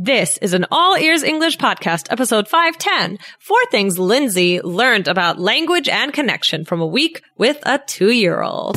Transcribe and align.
This 0.00 0.38
is 0.38 0.54
an 0.54 0.64
all 0.70 0.96
ears 0.96 1.24
English 1.24 1.58
podcast, 1.58 2.12
episode 2.12 2.46
510. 2.46 3.18
Four 3.40 3.58
things 3.72 3.98
Lindsay 3.98 4.60
learned 4.60 5.08
about 5.08 5.40
language 5.40 5.88
and 5.88 6.12
connection 6.12 6.64
from 6.64 6.80
a 6.80 6.86
week 6.86 7.24
with 7.36 7.58
a 7.66 7.80
two 7.84 8.12
year 8.12 8.40
old. 8.40 8.76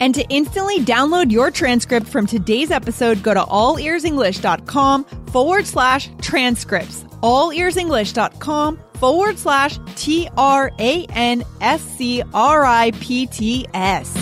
And 0.00 0.14
to 0.14 0.22
instantly 0.28 0.80
download 0.80 1.30
your 1.30 1.50
transcript 1.50 2.06
from 2.06 2.26
today's 2.26 2.70
episode, 2.70 3.22
go 3.22 3.34
to 3.34 3.40
allearsenglish.com 3.40 5.04
forward 5.04 5.66
slash 5.66 6.08
transcripts. 6.18 7.04
Allearsenglish.com 7.22 8.78
forward 8.94 9.38
slash 9.38 9.78
T 9.96 10.28
R 10.36 10.70
A 10.78 11.04
N 11.06 11.44
S 11.60 11.82
C 11.82 12.22
R 12.32 12.64
I 12.64 12.92
P 13.00 13.26
T 13.26 13.66
S. 13.74 14.14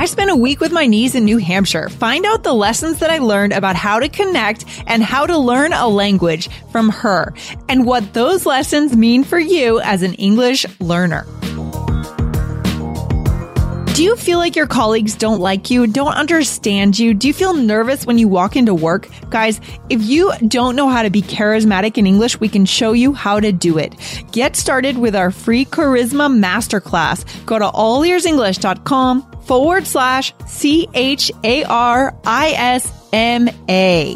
I 0.00 0.06
spent 0.06 0.30
a 0.30 0.36
week 0.36 0.60
with 0.60 0.72
my 0.72 0.86
niece 0.86 1.14
in 1.14 1.26
New 1.26 1.36
Hampshire. 1.36 1.90
Find 1.90 2.24
out 2.24 2.42
the 2.42 2.54
lessons 2.54 3.00
that 3.00 3.10
I 3.10 3.18
learned 3.18 3.52
about 3.52 3.76
how 3.76 3.98
to 3.98 4.08
connect 4.08 4.64
and 4.86 5.02
how 5.02 5.26
to 5.26 5.36
learn 5.36 5.74
a 5.74 5.88
language 5.88 6.48
from 6.72 6.88
her 6.88 7.34
and 7.68 7.84
what 7.84 8.14
those 8.14 8.46
lessons 8.46 8.96
mean 8.96 9.24
for 9.24 9.38
you 9.38 9.78
as 9.80 10.00
an 10.02 10.14
English 10.14 10.64
learner. 10.80 11.26
Do 14.00 14.04
you 14.04 14.16
feel 14.16 14.38
like 14.38 14.56
your 14.56 14.66
colleagues 14.66 15.14
don't 15.14 15.40
like 15.40 15.68
you, 15.68 15.86
don't 15.86 16.14
understand 16.14 16.98
you? 16.98 17.12
Do 17.12 17.28
you 17.28 17.34
feel 17.34 17.52
nervous 17.52 18.06
when 18.06 18.16
you 18.16 18.28
walk 18.28 18.56
into 18.56 18.72
work? 18.72 19.06
Guys, 19.28 19.60
if 19.90 20.02
you 20.02 20.32
don't 20.48 20.74
know 20.74 20.88
how 20.88 21.02
to 21.02 21.10
be 21.10 21.20
charismatic 21.20 21.98
in 21.98 22.06
English, 22.06 22.40
we 22.40 22.48
can 22.48 22.64
show 22.64 22.92
you 22.92 23.12
how 23.12 23.38
to 23.38 23.52
do 23.52 23.76
it. 23.76 23.94
Get 24.32 24.56
started 24.56 24.96
with 24.96 25.14
our 25.14 25.30
free 25.30 25.66
charisma 25.66 26.32
masterclass. 26.32 27.26
Go 27.44 27.58
to 27.58 27.66
allearsenglish.com 27.66 29.42
forward 29.42 29.86
slash 29.86 30.32
C 30.46 30.88
H 30.94 31.30
A 31.44 31.64
R 31.64 32.16
I 32.24 32.52
S 32.52 32.90
M 33.12 33.50
A. 33.68 34.14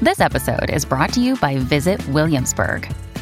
This 0.00 0.18
episode 0.18 0.70
is 0.70 0.86
brought 0.86 1.12
to 1.12 1.20
you 1.20 1.36
by 1.36 1.58
Visit 1.58 2.08
Williamsburg. 2.08 2.90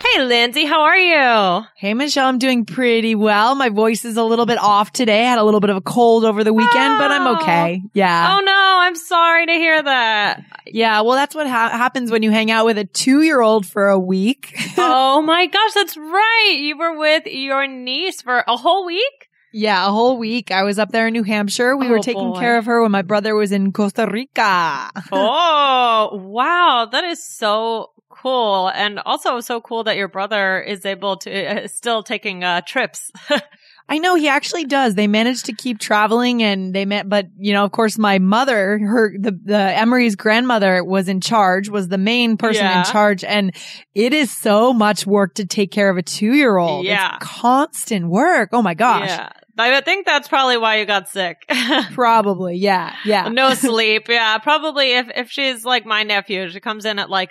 Hey, 0.00 0.22
Lindsay, 0.22 0.64
how 0.64 0.82
are 0.82 0.96
you? 0.96 1.66
Hey, 1.74 1.92
Michelle, 1.92 2.28
I'm 2.28 2.38
doing 2.38 2.64
pretty 2.64 3.16
well. 3.16 3.56
My 3.56 3.68
voice 3.68 4.04
is 4.04 4.16
a 4.16 4.22
little 4.22 4.46
bit 4.46 4.58
off 4.58 4.92
today. 4.92 5.22
I 5.26 5.30
had 5.30 5.40
a 5.40 5.42
little 5.44 5.58
bit 5.58 5.70
of 5.70 5.76
a 5.76 5.80
cold 5.80 6.24
over 6.24 6.44
the 6.44 6.52
weekend, 6.54 6.98
but 6.98 7.10
I'm 7.10 7.26
oh. 7.26 7.36
okay. 7.40 7.82
Yeah. 7.94 8.36
Oh 8.36 8.40
no, 8.40 8.76
I'm 8.80 8.94
sorry 8.94 9.46
to 9.46 9.52
hear 9.52 9.82
that. 9.82 10.44
Yeah. 10.66 11.00
Well, 11.00 11.16
that's 11.16 11.34
what 11.34 11.48
ha- 11.48 11.70
happens 11.70 12.12
when 12.12 12.22
you 12.22 12.30
hang 12.30 12.48
out 12.48 12.64
with 12.64 12.78
a 12.78 12.84
two 12.84 13.22
year 13.22 13.40
old 13.40 13.66
for 13.66 13.88
a 13.88 13.98
week. 13.98 14.54
oh 14.78 15.20
my 15.20 15.46
gosh, 15.46 15.72
that's 15.74 15.96
right. 15.96 16.56
You 16.60 16.78
were 16.78 16.96
with 16.96 17.26
your 17.26 17.66
niece 17.66 18.22
for 18.22 18.44
a 18.46 18.56
whole 18.56 18.86
week? 18.86 19.28
Yeah, 19.52 19.88
a 19.88 19.90
whole 19.90 20.16
week. 20.16 20.52
I 20.52 20.62
was 20.62 20.78
up 20.78 20.90
there 20.90 21.08
in 21.08 21.12
New 21.12 21.24
Hampshire. 21.24 21.76
We 21.76 21.86
Oh, 21.88 21.90
were 21.90 21.98
taking 21.98 22.32
boy. 22.34 22.38
care 22.38 22.58
of 22.58 22.66
her 22.66 22.82
when 22.82 22.92
my 22.92 23.02
brother 23.02 23.34
was 23.34 23.50
in 23.50 23.72
Costa 23.72 24.06
Rica. 24.08 24.90
oh, 25.12 26.10
wow. 26.22 26.86
That 26.92 27.02
is 27.04 27.26
so 27.26 27.90
cool. 28.22 28.68
And 28.74 28.98
also 29.00 29.40
so 29.40 29.60
cool 29.60 29.84
that 29.84 29.96
your 29.96 30.08
brother 30.08 30.60
is 30.60 30.84
able 30.84 31.16
to, 31.18 31.64
uh, 31.64 31.68
still 31.68 32.02
taking, 32.02 32.44
uh, 32.44 32.60
trips. 32.62 33.12
I 33.90 33.98
know 33.98 34.14
he 34.16 34.28
actually 34.28 34.64
does. 34.64 34.94
They 34.94 35.06
managed 35.06 35.46
to 35.46 35.52
keep 35.54 35.78
traveling 35.78 36.42
and 36.42 36.74
they 36.74 36.84
met, 36.84 37.08
but 37.08 37.26
you 37.38 37.52
know, 37.54 37.64
of 37.64 37.72
course, 37.72 37.96
my 37.96 38.18
mother, 38.18 38.78
her, 38.78 39.14
the, 39.18 39.32
the 39.44 39.56
Emery's 39.58 40.14
grandmother 40.14 40.84
was 40.84 41.08
in 41.08 41.20
charge, 41.22 41.68
was 41.70 41.88
the 41.88 41.96
main 41.98 42.36
person 42.36 42.64
Yeah. 42.64 42.80
in 42.80 42.84
charge. 42.84 43.24
And 43.24 43.54
it 43.94 44.12
is 44.12 44.30
so 44.30 44.72
much 44.74 45.06
work 45.06 45.34
to 45.36 45.46
take 45.46 45.70
care 45.72 45.88
of 45.88 45.96
a 45.96 46.02
two 46.02 46.34
year 46.34 46.58
old. 46.58 46.84
Yeah. 46.84 47.16
It's 47.16 47.26
constant 47.26 48.08
work. 48.08 48.50
Oh 48.52 48.60
my 48.62 48.74
gosh. 48.74 49.08
Yeah. 49.08 49.30
I 49.60 49.80
think 49.80 50.06
that's 50.06 50.28
probably 50.28 50.56
why 50.56 50.76
you 50.78 50.86
got 50.86 51.08
sick. 51.08 51.38
Probably. 51.92 52.56
Yeah. 52.56 52.94
Yeah. 53.04 53.28
no 53.28 53.54
sleep. 53.54 54.08
Yeah, 54.08 54.38
probably 54.38 54.92
if 54.92 55.08
if 55.16 55.30
she's 55.30 55.64
like 55.64 55.84
my 55.84 56.04
nephew, 56.04 56.48
she 56.48 56.60
comes 56.60 56.84
in 56.84 57.00
at 57.00 57.10
like 57.10 57.30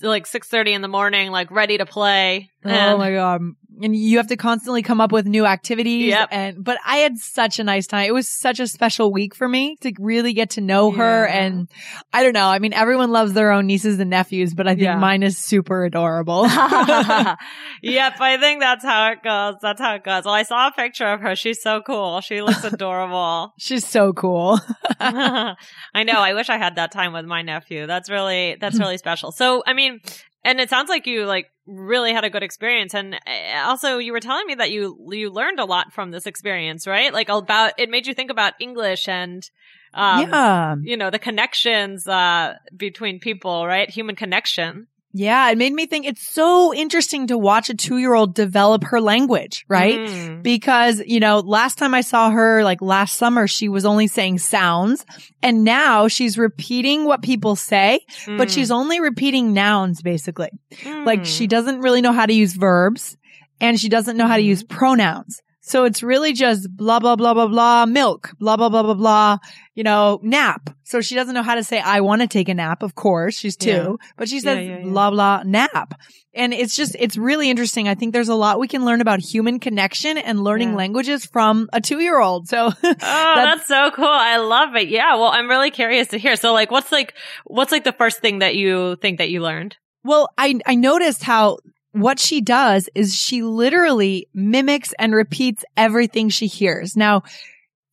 like 0.00 0.24
six 0.26 0.46
thirty 0.48 0.72
in 0.72 0.82
the 0.82 0.88
morning, 0.88 1.32
like 1.32 1.50
ready 1.50 1.76
to 1.78 1.84
play. 1.86 2.50
Oh 2.64 2.96
my 2.96 3.10
god. 3.12 3.40
And 3.82 3.94
you 3.96 4.18
have 4.18 4.28
to 4.28 4.36
constantly 4.36 4.82
come 4.82 5.00
up 5.00 5.10
with 5.12 5.26
new 5.26 5.46
activities. 5.46 6.08
Yep. 6.08 6.28
And 6.30 6.62
but 6.64 6.78
I 6.86 6.98
had 6.98 7.18
such 7.18 7.58
a 7.58 7.64
nice 7.64 7.86
time. 7.86 8.06
It 8.06 8.14
was 8.14 8.28
such 8.28 8.60
a 8.60 8.66
special 8.66 9.12
week 9.12 9.34
for 9.34 9.48
me 9.48 9.76
to 9.80 9.92
really 9.98 10.32
get 10.32 10.50
to 10.50 10.60
know 10.60 10.90
her. 10.92 11.26
And 11.26 11.68
I 12.12 12.22
don't 12.22 12.32
know. 12.34 12.46
I 12.46 12.58
mean, 12.60 12.72
everyone 12.72 13.10
loves 13.10 13.32
their 13.32 13.50
own 13.50 13.66
nieces 13.66 13.98
and 13.98 14.10
nephews, 14.10 14.54
but 14.54 14.66
I 14.68 14.72
think 14.74 14.82
Yeah. 14.84 14.96
mine 14.98 15.22
is 15.22 15.38
super 15.38 15.84
adorable. 15.84 16.42
yep, 17.82 18.20
I 18.20 18.36
think 18.40 18.60
that's 18.60 18.84
how 18.84 19.10
it 19.12 19.22
goes. 19.22 19.56
That's 19.60 19.80
how 19.80 19.94
it 19.94 20.04
goes. 20.04 20.24
Well, 20.24 20.34
I 20.34 20.42
saw 20.44 20.68
a 20.68 20.72
picture 20.72 21.06
of 21.06 21.20
her. 21.20 21.34
She's 21.36 21.60
so 21.62 21.80
cool. 21.80 22.20
She 22.20 22.42
looks 22.42 22.64
adorable. 22.74 23.52
She's 23.58 23.86
so 23.86 24.12
cool. 24.12 24.58
I 25.00 26.02
know. 26.04 26.18
I 26.20 26.34
wish 26.34 26.48
I 26.48 26.58
had 26.58 26.76
that 26.76 26.92
time 26.92 27.12
with 27.12 27.24
my 27.24 27.42
nephew. 27.42 27.86
That's 27.86 28.10
really 28.10 28.56
that's 28.60 28.78
really 28.78 28.98
special. 28.98 29.32
So, 29.32 29.62
I 29.66 29.72
mean, 29.72 30.00
and 30.44 30.60
it 30.60 30.70
sounds 30.70 30.88
like 30.88 31.06
you 31.06 31.24
like 31.24 31.50
really 31.66 32.12
had 32.12 32.24
a 32.24 32.30
good 32.30 32.42
experience 32.42 32.94
and 32.94 33.14
uh, 33.14 33.64
also 33.64 33.98
you 33.98 34.12
were 34.12 34.20
telling 34.20 34.46
me 34.46 34.54
that 34.54 34.70
you 34.70 34.96
you 35.10 35.30
learned 35.30 35.58
a 35.58 35.64
lot 35.64 35.92
from 35.92 36.10
this 36.10 36.26
experience, 36.26 36.86
right? 36.86 37.12
Like 37.12 37.28
about 37.28 37.72
it 37.78 37.88
made 37.88 38.06
you 38.06 38.14
think 38.14 38.30
about 38.30 38.52
English 38.60 39.08
and 39.08 39.48
um 39.94 40.28
yeah. 40.28 40.76
you 40.82 40.96
know, 40.96 41.10
the 41.10 41.18
connections 41.18 42.06
uh 42.06 42.54
between 42.76 43.18
people, 43.18 43.66
right? 43.66 43.88
Human 43.88 44.14
connection. 44.14 44.86
Yeah. 45.16 45.48
It 45.48 45.56
made 45.56 45.72
me 45.72 45.86
think 45.86 46.06
it's 46.06 46.28
so 46.28 46.74
interesting 46.74 47.28
to 47.28 47.38
watch 47.38 47.70
a 47.70 47.74
two 47.74 47.98
year 47.98 48.14
old 48.14 48.34
develop 48.34 48.82
her 48.84 49.00
language, 49.00 49.64
right? 49.68 49.98
Mm. 50.00 50.42
because, 50.42 51.00
you 51.06 51.20
know, 51.20 51.38
last 51.38 51.78
time 51.78 51.94
I 51.94 52.00
saw 52.00 52.30
her, 52.30 52.64
like 52.64 52.82
last 52.82 53.16
summer, 53.16 53.46
she 53.46 53.68
was 53.68 53.86
only 53.86 54.08
saying 54.08 54.38
sounds 54.40 55.06
and 55.40 55.62
now 55.62 56.08
she's 56.08 56.36
repeating 56.36 57.04
what 57.04 57.22
people 57.22 57.54
say, 57.54 58.00
but 58.26 58.48
Mm. 58.48 58.54
she's 58.54 58.70
only 58.72 59.00
repeating 59.00 59.52
nouns 59.54 60.02
basically. 60.02 60.50
Like 60.84 61.20
Mm. 61.20 61.26
she 61.38 61.46
doesn't 61.46 61.80
really 61.80 62.00
know 62.00 62.12
how 62.12 62.26
to 62.26 62.34
use 62.34 62.54
verbs 62.54 63.16
and 63.60 63.78
she 63.78 63.88
doesn't 63.88 64.16
know 64.16 64.26
how 64.26 64.36
to 64.36 64.42
use 64.42 64.64
pronouns. 64.64 65.40
So 65.66 65.84
it's 65.84 66.02
really 66.02 66.34
just 66.34 66.68
blah, 66.76 66.98
blah, 67.00 67.16
blah, 67.16 67.32
blah, 67.32 67.46
blah, 67.46 67.86
milk, 67.86 68.32
blah, 68.38 68.58
blah, 68.58 68.68
blah, 68.68 68.82
blah, 68.82 68.92
blah, 68.92 69.38
you 69.74 69.82
know, 69.82 70.20
nap. 70.22 70.68
So 70.82 71.00
she 71.00 71.14
doesn't 71.14 71.34
know 71.34 71.42
how 71.42 71.54
to 71.54 71.64
say, 71.64 71.80
I 71.80 72.02
want 72.02 72.20
to 72.20 72.28
take 72.28 72.50
a 72.50 72.54
nap. 72.54 72.82
Of 72.82 72.94
course, 72.94 73.38
she's 73.38 73.56
two, 73.56 73.70
Yeah. 73.70 73.92
but 74.18 74.28
she 74.28 74.40
says 74.40 74.58
yeah, 74.66 74.78
yeah. 74.80 74.84
blah, 74.84 75.10
blah, 75.10 75.42
nap. 75.42 75.94
And 76.34 76.52
it's 76.52 76.76
just, 76.76 76.94
it's 76.98 77.16
really 77.16 77.48
interesting. 77.48 77.88
I 77.88 77.94
think 77.94 78.12
there's 78.12 78.28
a 78.28 78.34
lot 78.34 78.58
we 78.60 78.68
can 78.68 78.84
learn 78.84 79.00
about 79.00 79.20
human 79.20 79.58
connection 79.58 80.18
and 80.18 80.44
learning 80.44 80.74
languages 80.74 81.24
from 81.24 81.70
a 81.72 81.80
two 81.80 82.00
year 82.00 82.20
old. 82.20 82.46
So 82.46 82.66
Oh, 82.84 82.92
that's, 83.00 83.66
so 83.66 83.90
cool. 83.92 84.04
I 84.04 84.36
love 84.36 84.76
it. 84.76 84.88
Yeah. 84.88 85.14
Well, 85.14 85.30
I'm 85.32 85.48
really 85.48 85.70
curious 85.70 86.08
to 86.08 86.18
hear. 86.18 86.36
So 86.36 86.52
like 86.52 86.70
what's 86.70 86.92
like 86.92 87.14
what's 87.44 87.72
like 87.72 87.84
the 87.84 87.92
first 87.92 88.20
thing 88.20 88.40
that 88.40 88.54
you 88.54 88.96
think 88.96 89.16
that 89.18 89.30
you 89.30 89.40
learned? 89.40 89.76
Well, 90.02 90.28
I 90.36 90.58
I 90.66 90.74
noticed 90.74 91.22
how 91.22 91.58
what 91.94 92.18
she 92.18 92.40
does 92.40 92.88
is 92.94 93.14
she 93.14 93.42
literally 93.42 94.28
mimics 94.34 94.92
and 94.98 95.14
repeats 95.14 95.64
everything 95.76 96.28
she 96.28 96.46
hears. 96.46 96.96
Now, 96.96 97.22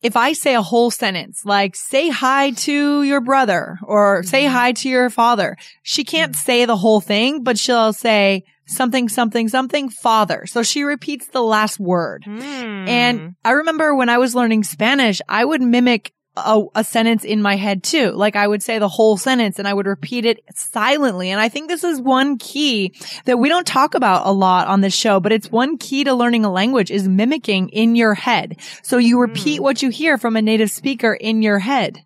if 0.02 0.16
I 0.16 0.32
say 0.32 0.54
a 0.54 0.62
whole 0.62 0.90
sentence 0.90 1.44
like 1.44 1.76
say 1.76 2.08
hi 2.08 2.50
to 2.50 3.02
your 3.02 3.20
brother 3.20 3.78
or 3.84 4.24
say 4.24 4.46
hi 4.46 4.72
to 4.72 4.88
your 4.88 5.08
father, 5.10 5.56
she 5.82 6.02
can't 6.04 6.34
say 6.34 6.64
the 6.64 6.76
whole 6.76 7.00
thing, 7.00 7.44
but 7.44 7.58
she'll 7.58 7.92
say 7.92 8.44
something 8.66 9.08
something 9.08 9.48
something 9.48 9.88
father. 9.88 10.46
So 10.46 10.62
she 10.62 10.82
repeats 10.82 11.28
the 11.28 11.42
last 11.42 11.78
word. 11.78 12.24
Hmm. 12.24 12.40
And 12.88 13.36
I 13.44 13.52
remember 13.52 13.94
when 13.94 14.08
I 14.08 14.18
was 14.18 14.34
learning 14.34 14.64
Spanish, 14.64 15.20
I 15.28 15.44
would 15.44 15.62
mimic 15.62 16.12
a, 16.36 16.62
a, 16.74 16.84
sentence 16.84 17.24
in 17.24 17.42
my 17.42 17.56
head 17.56 17.82
too. 17.82 18.10
Like 18.12 18.36
I 18.36 18.46
would 18.46 18.62
say 18.62 18.78
the 18.78 18.88
whole 18.88 19.16
sentence 19.16 19.58
and 19.58 19.68
I 19.68 19.74
would 19.74 19.86
repeat 19.86 20.24
it 20.24 20.40
silently. 20.54 21.30
And 21.30 21.40
I 21.40 21.48
think 21.48 21.68
this 21.68 21.84
is 21.84 22.00
one 22.00 22.38
key 22.38 22.94
that 23.26 23.38
we 23.38 23.48
don't 23.48 23.66
talk 23.66 23.94
about 23.94 24.26
a 24.26 24.32
lot 24.32 24.66
on 24.66 24.80
this 24.80 24.94
show, 24.94 25.20
but 25.20 25.32
it's 25.32 25.50
one 25.50 25.76
key 25.76 26.04
to 26.04 26.14
learning 26.14 26.44
a 26.44 26.50
language 26.50 26.90
is 26.90 27.06
mimicking 27.06 27.68
in 27.68 27.96
your 27.96 28.14
head. 28.14 28.58
So 28.82 28.96
you 28.96 29.20
repeat 29.20 29.60
mm. 29.60 29.62
what 29.62 29.82
you 29.82 29.90
hear 29.90 30.16
from 30.16 30.36
a 30.36 30.42
native 30.42 30.70
speaker 30.70 31.12
in 31.12 31.42
your 31.42 31.58
head. 31.58 31.98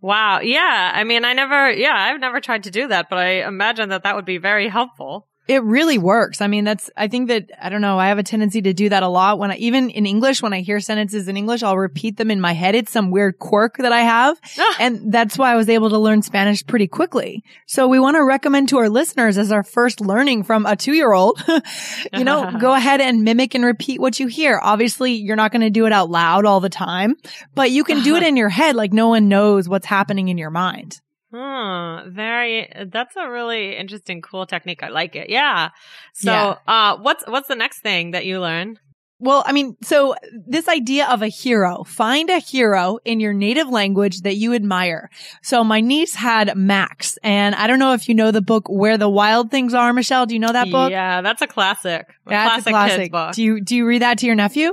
Wow. 0.00 0.40
Yeah. 0.40 0.92
I 0.94 1.04
mean, 1.04 1.24
I 1.24 1.32
never, 1.32 1.70
yeah, 1.70 1.94
I've 1.94 2.20
never 2.20 2.40
tried 2.40 2.64
to 2.64 2.70
do 2.70 2.88
that, 2.88 3.08
but 3.08 3.18
I 3.18 3.46
imagine 3.46 3.90
that 3.90 4.02
that 4.02 4.16
would 4.16 4.24
be 4.24 4.38
very 4.38 4.68
helpful. 4.68 5.27
It 5.48 5.62
really 5.62 5.96
works. 5.96 6.40
I 6.42 6.46
mean, 6.46 6.64
that's, 6.64 6.90
I 6.96 7.08
think 7.08 7.28
that, 7.28 7.50
I 7.60 7.70
don't 7.70 7.80
know, 7.80 7.98
I 7.98 8.08
have 8.08 8.18
a 8.18 8.22
tendency 8.22 8.60
to 8.62 8.74
do 8.74 8.90
that 8.90 9.02
a 9.02 9.08
lot 9.08 9.38
when 9.38 9.50
I, 9.50 9.56
even 9.56 9.88
in 9.88 10.04
English, 10.04 10.42
when 10.42 10.52
I 10.52 10.60
hear 10.60 10.78
sentences 10.78 11.26
in 11.26 11.38
English, 11.38 11.62
I'll 11.62 11.78
repeat 11.78 12.18
them 12.18 12.30
in 12.30 12.40
my 12.40 12.52
head. 12.52 12.74
It's 12.74 12.92
some 12.92 13.10
weird 13.10 13.38
quirk 13.38 13.78
that 13.78 13.90
I 13.90 14.00
have. 14.00 14.38
Ah. 14.58 14.76
And 14.78 15.10
that's 15.10 15.38
why 15.38 15.52
I 15.52 15.56
was 15.56 15.68
able 15.68 15.88
to 15.90 15.98
learn 15.98 16.20
Spanish 16.20 16.66
pretty 16.66 16.86
quickly. 16.86 17.42
So 17.66 17.88
we 17.88 17.98
want 17.98 18.16
to 18.16 18.24
recommend 18.24 18.68
to 18.68 18.78
our 18.78 18.90
listeners 18.90 19.38
as 19.38 19.50
our 19.50 19.62
first 19.62 20.00
learning 20.02 20.42
from 20.44 20.66
a 20.66 20.76
two 20.76 20.92
year 20.92 21.12
old, 21.12 21.42
you 22.12 22.24
know, 22.24 22.52
go 22.60 22.74
ahead 22.74 23.00
and 23.00 23.24
mimic 23.24 23.54
and 23.54 23.64
repeat 23.64 24.00
what 24.00 24.20
you 24.20 24.26
hear. 24.26 24.60
Obviously, 24.62 25.12
you're 25.14 25.36
not 25.36 25.50
going 25.50 25.62
to 25.62 25.70
do 25.70 25.86
it 25.86 25.92
out 25.92 26.10
loud 26.10 26.44
all 26.44 26.60
the 26.60 26.68
time, 26.68 27.14
but 27.54 27.70
you 27.70 27.84
can 27.84 28.02
do 28.02 28.16
it 28.16 28.22
in 28.28 28.36
your 28.36 28.50
head 28.50 28.76
like 28.76 28.92
no 28.92 29.08
one 29.08 29.28
knows 29.28 29.68
what's 29.68 29.86
happening 29.86 30.28
in 30.28 30.36
your 30.36 30.50
mind. 30.50 31.00
Hmm, 31.30 32.10
very 32.10 32.72
that's 32.86 33.14
a 33.16 33.28
really 33.28 33.76
interesting 33.76 34.22
cool 34.22 34.46
technique. 34.46 34.82
I 34.82 34.88
like 34.88 35.14
it. 35.14 35.28
Yeah. 35.28 35.70
So, 36.14 36.30
yeah. 36.30 36.56
uh 36.66 36.96
what's 36.98 37.24
what's 37.26 37.48
the 37.48 37.54
next 37.54 37.80
thing 37.80 38.12
that 38.12 38.24
you 38.24 38.40
learn? 38.40 38.78
Well, 39.20 39.42
I 39.44 39.52
mean, 39.52 39.76
so 39.82 40.14
this 40.46 40.68
idea 40.68 41.08
of 41.08 41.22
a 41.22 41.26
hero, 41.26 41.82
find 41.82 42.30
a 42.30 42.38
hero 42.38 42.98
in 43.04 43.18
your 43.18 43.32
native 43.32 43.68
language 43.68 44.20
that 44.20 44.36
you 44.36 44.54
admire. 44.54 45.10
So 45.42 45.64
my 45.64 45.80
niece 45.80 46.14
had 46.14 46.56
Max 46.56 47.18
and 47.24 47.56
I 47.56 47.66
don't 47.66 47.80
know 47.80 47.94
if 47.94 48.08
you 48.08 48.14
know 48.14 48.30
the 48.30 48.40
book 48.40 48.68
Where 48.68 48.96
the 48.96 49.08
Wild 49.08 49.50
Things 49.50 49.74
Are, 49.74 49.92
Michelle. 49.92 50.24
Do 50.24 50.34
you 50.34 50.40
know 50.40 50.52
that 50.52 50.70
book? 50.70 50.92
Yeah, 50.92 51.20
that's 51.20 51.42
a 51.42 51.48
classic. 51.48 52.06
A 52.26 52.30
that's 52.30 52.48
classic 52.48 52.68
a 52.68 52.70
classic 52.70 53.12
book. 53.12 53.34
Do 53.34 53.42
you, 53.42 53.60
do 53.60 53.74
you 53.76 53.86
read 53.86 54.02
that 54.02 54.18
to 54.18 54.26
your 54.26 54.36
nephew? 54.36 54.72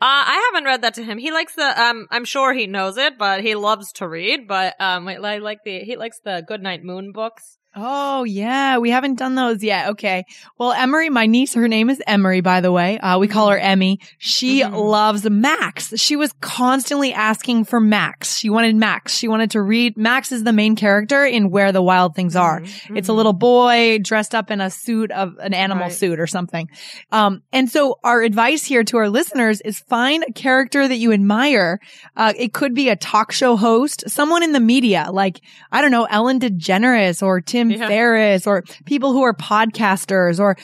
Uh, 0.00 0.26
I 0.26 0.50
haven't 0.52 0.66
read 0.66 0.82
that 0.82 0.94
to 0.94 1.04
him. 1.04 1.18
He 1.18 1.32
likes 1.32 1.54
the, 1.54 1.80
um, 1.80 2.06
I'm 2.10 2.24
sure 2.24 2.52
he 2.52 2.66
knows 2.66 2.96
it, 2.96 3.16
but 3.16 3.42
he 3.42 3.54
loves 3.54 3.92
to 3.94 4.08
read, 4.08 4.46
but, 4.46 4.74
um, 4.80 5.08
I 5.08 5.38
like 5.38 5.58
the, 5.64 5.80
he 5.80 5.96
likes 5.96 6.20
the 6.20 6.44
Goodnight 6.46 6.82
Moon 6.82 7.12
books. 7.12 7.58
Oh 7.76 8.22
yeah, 8.22 8.78
we 8.78 8.90
haven't 8.90 9.18
done 9.18 9.34
those 9.34 9.62
yet. 9.62 9.90
Okay. 9.90 10.24
Well, 10.58 10.72
Emery, 10.72 11.10
my 11.10 11.26
niece, 11.26 11.54
her 11.54 11.66
name 11.66 11.90
is 11.90 12.00
Emery, 12.06 12.40
by 12.40 12.60
the 12.60 12.70
way. 12.70 12.98
Uh, 12.98 13.18
we 13.18 13.26
call 13.26 13.48
her 13.48 13.56
mm-hmm. 13.56 13.66
Emmy. 13.66 14.00
She 14.18 14.60
mm-hmm. 14.60 14.74
loves 14.74 15.28
Max. 15.28 15.92
She 15.96 16.14
was 16.14 16.32
constantly 16.40 17.12
asking 17.12 17.64
for 17.64 17.80
Max. 17.80 18.36
She 18.36 18.48
wanted 18.48 18.76
Max. 18.76 19.16
She 19.16 19.26
wanted 19.26 19.50
to 19.52 19.62
read. 19.62 19.96
Max 19.96 20.30
is 20.30 20.44
the 20.44 20.52
main 20.52 20.76
character 20.76 21.24
in 21.24 21.50
Where 21.50 21.72
the 21.72 21.82
Wild 21.82 22.14
Things 22.14 22.36
Are. 22.36 22.60
Mm-hmm. 22.60 22.96
It's 22.96 23.08
a 23.08 23.12
little 23.12 23.32
boy 23.32 23.98
dressed 23.98 24.36
up 24.36 24.52
in 24.52 24.60
a 24.60 24.70
suit 24.70 25.10
of 25.10 25.36
an 25.38 25.52
animal 25.52 25.84
right. 25.84 25.92
suit 25.92 26.20
or 26.20 26.28
something. 26.28 26.70
Um, 27.10 27.42
and 27.52 27.68
so 27.68 27.98
our 28.04 28.22
advice 28.22 28.64
here 28.64 28.84
to 28.84 28.98
our 28.98 29.08
listeners 29.08 29.60
is 29.62 29.80
find 29.80 30.24
a 30.28 30.32
character 30.32 30.86
that 30.86 30.96
you 30.96 31.12
admire. 31.12 31.80
Uh, 32.16 32.32
it 32.36 32.52
could 32.52 32.72
be 32.72 32.88
a 32.88 32.94
talk 32.94 33.32
show 33.32 33.56
host, 33.56 34.04
someone 34.08 34.44
in 34.44 34.52
the 34.52 34.60
media, 34.60 35.08
like, 35.12 35.40
I 35.72 35.80
don't 35.80 35.90
know, 35.90 36.04
Ellen 36.04 36.38
DeGeneres 36.38 37.20
or 37.20 37.40
Tim 37.40 37.63
Tim 37.70 37.80
yeah. 37.80 37.88
Ferriss 37.88 38.46
or 38.46 38.62
people 38.84 39.12
who 39.12 39.22
are 39.22 39.34
podcasters 39.34 40.38
or, 40.40 40.56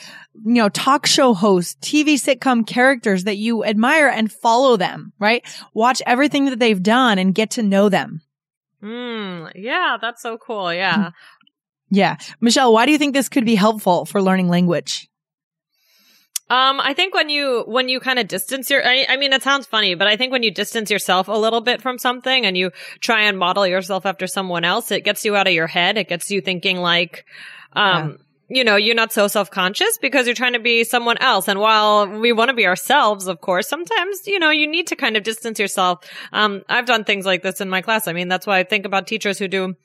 you 0.45 0.53
know, 0.53 0.69
talk 0.69 1.05
show 1.05 1.33
hosts, 1.33 1.75
TV 1.81 2.15
sitcom 2.15 2.65
characters 2.65 3.25
that 3.25 3.37
you 3.37 3.63
admire 3.63 4.07
and 4.07 4.31
follow 4.31 4.77
them, 4.77 5.13
right? 5.19 5.43
Watch 5.73 6.01
everything 6.05 6.45
that 6.45 6.59
they've 6.59 6.81
done 6.81 7.19
and 7.19 7.35
get 7.35 7.51
to 7.51 7.63
know 7.63 7.89
them. 7.89 8.21
Mm, 8.81 9.51
yeah, 9.55 9.97
that's 10.01 10.21
so 10.21 10.37
cool. 10.37 10.73
Yeah. 10.73 11.11
Yeah. 11.89 12.17
Michelle, 12.39 12.73
why 12.73 12.85
do 12.85 12.93
you 12.93 12.97
think 12.97 13.13
this 13.13 13.29
could 13.29 13.45
be 13.45 13.55
helpful 13.55 14.05
for 14.05 14.21
learning 14.21 14.47
language? 14.47 15.09
Um, 16.51 16.81
I 16.81 16.93
think 16.93 17.15
when 17.15 17.29
you 17.29 17.63
when 17.65 17.87
you 17.87 18.01
kind 18.01 18.19
of 18.19 18.27
distance 18.27 18.69
your, 18.69 18.85
I, 18.85 19.05
I, 19.07 19.15
mean, 19.15 19.31
it 19.31 19.41
sounds 19.41 19.65
funny, 19.67 19.95
but 19.95 20.07
I 20.07 20.17
think 20.17 20.33
when 20.33 20.43
you 20.43 20.51
distance 20.51 20.91
yourself 20.91 21.29
a 21.29 21.31
little 21.31 21.61
bit 21.61 21.81
from 21.81 21.97
something 21.97 22.45
and 22.45 22.57
you 22.57 22.71
try 22.99 23.21
and 23.21 23.39
model 23.39 23.65
yourself 23.65 24.05
after 24.05 24.27
someone 24.27 24.65
else, 24.65 24.91
it 24.91 25.05
gets 25.05 25.23
you 25.23 25.37
out 25.37 25.47
of 25.47 25.53
your 25.53 25.67
head. 25.67 25.97
It 25.97 26.09
gets 26.09 26.29
you 26.29 26.41
thinking 26.41 26.77
like, 26.77 27.25
um. 27.73 28.09
Yeah. 28.09 28.17
You 28.53 28.65
know, 28.65 28.75
you're 28.75 28.95
not 28.95 29.13
so 29.13 29.29
self-conscious 29.29 29.97
because 30.01 30.25
you're 30.25 30.35
trying 30.35 30.51
to 30.51 30.59
be 30.59 30.83
someone 30.83 31.17
else. 31.19 31.47
And 31.47 31.57
while 31.57 32.05
we 32.05 32.33
want 32.33 32.49
to 32.49 32.53
be 32.53 32.67
ourselves, 32.67 33.27
of 33.27 33.39
course, 33.39 33.69
sometimes, 33.69 34.27
you 34.27 34.39
know, 34.39 34.49
you 34.49 34.67
need 34.67 34.87
to 34.87 34.97
kind 34.97 35.15
of 35.15 35.23
distance 35.23 35.57
yourself. 35.57 35.99
Um, 36.33 36.61
I've 36.67 36.85
done 36.85 37.05
things 37.05 37.25
like 37.25 37.43
this 37.43 37.61
in 37.61 37.69
my 37.69 37.81
class. 37.81 38.09
I 38.09 38.11
mean, 38.11 38.27
that's 38.27 38.45
why 38.45 38.59
I 38.59 38.63
think 38.65 38.85
about 38.85 39.07
teachers 39.07 39.39
who 39.39 39.47
do 39.47 39.77